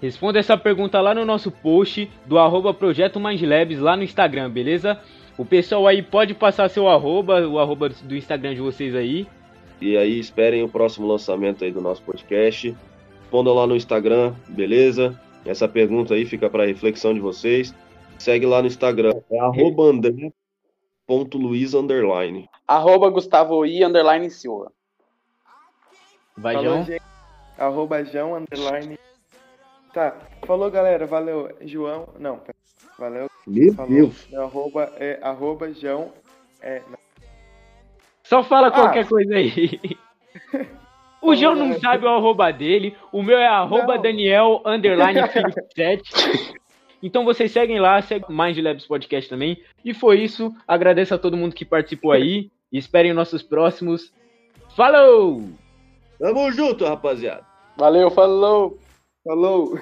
Responda 0.00 0.38
essa 0.38 0.56
pergunta 0.56 1.00
lá 1.00 1.14
no 1.14 1.26
nosso 1.26 1.50
post 1.50 2.10
do 2.24 2.38
arroba 2.38 2.72
Projeto 2.72 3.20
Mindlabs 3.20 3.80
lá 3.80 3.96
no 3.96 4.02
Instagram, 4.02 4.50
beleza? 4.50 4.98
O 5.36 5.44
pessoal 5.44 5.86
aí 5.86 6.02
pode 6.02 6.32
passar 6.32 6.68
seu 6.70 6.88
arroba, 6.88 7.46
o 7.46 7.58
arroba 7.58 7.88
do 7.88 8.16
Instagram 8.16 8.54
de 8.54 8.60
vocês 8.60 8.94
aí, 8.94 9.26
e 9.80 9.96
aí 9.96 10.18
esperem 10.18 10.62
o 10.62 10.68
próximo 10.68 11.06
lançamento 11.06 11.64
aí 11.64 11.72
do 11.72 11.80
nosso 11.80 12.02
podcast. 12.02 12.76
Respondam 13.20 13.54
lá 13.54 13.66
no 13.66 13.76
Instagram, 13.76 14.34
beleza? 14.48 15.18
Essa 15.44 15.66
pergunta 15.66 16.14
aí 16.14 16.26
fica 16.26 16.50
para 16.50 16.66
reflexão 16.66 17.14
de 17.14 17.20
vocês. 17.20 17.74
Segue 18.18 18.44
lá 18.44 18.60
no 18.60 18.68
Instagram, 18.68 19.14
é 19.30 19.40
arroba 19.40 19.84
andré.luiz 19.84 21.72
underline. 21.72 22.48
Arroba 22.68 23.08
Gustavo 23.08 23.64
I 23.64 23.82
underline 23.82 24.28
Silva. 24.30 24.70
Vai, 26.36 26.54
Falou, 26.54 26.84
João. 26.84 26.98
Arroba 27.56 28.04
João 28.04 28.34
underline. 28.34 28.98
Tá, 29.94 30.16
falou 30.46 30.70
galera, 30.70 31.06
valeu. 31.06 31.50
João, 31.62 32.08
não, 32.18 32.40
valeu. 32.98 33.28
Meu 33.46 33.74
falou. 33.74 33.90
Deus. 33.90 34.34
Arroba 34.34 34.92
é 34.96 35.18
arroba 35.22 35.72
João, 35.72 36.12
é, 36.60 36.82
não. 36.88 36.99
Só 38.30 38.44
fala 38.44 38.68
ah. 38.68 38.70
qualquer 38.70 39.06
coisa 39.06 39.34
aí. 39.34 39.80
O 41.22 41.36
João 41.36 41.54
não 41.54 41.78
sabe 41.78 42.06
o 42.06 42.08
arroba 42.08 42.50
dele. 42.50 42.96
O 43.12 43.22
meu 43.22 43.36
é 43.36 43.46
arroba 43.46 43.98
Daniel 43.98 44.62
underline 44.64 45.20
7. 45.76 46.02
Então 47.02 47.26
vocês 47.26 47.52
seguem 47.52 47.78
lá, 47.78 48.00
seguem 48.00 48.24
Mind 48.30 48.56
Labs 48.56 48.86
Podcast 48.86 49.28
também. 49.28 49.62
E 49.84 49.92
foi 49.92 50.20
isso. 50.20 50.50
Agradeço 50.66 51.14
a 51.14 51.18
todo 51.18 51.36
mundo 51.36 51.54
que 51.54 51.62
participou 51.62 52.12
aí. 52.12 52.50
E 52.72 52.78
esperem 52.78 53.12
nossos 53.12 53.42
próximos. 53.42 54.14
Falou! 54.74 55.42
Tamo 56.18 56.50
junto, 56.52 56.86
rapaziada. 56.86 57.44
Valeu, 57.76 58.10
falou! 58.10 58.78
Falou! 59.22 59.78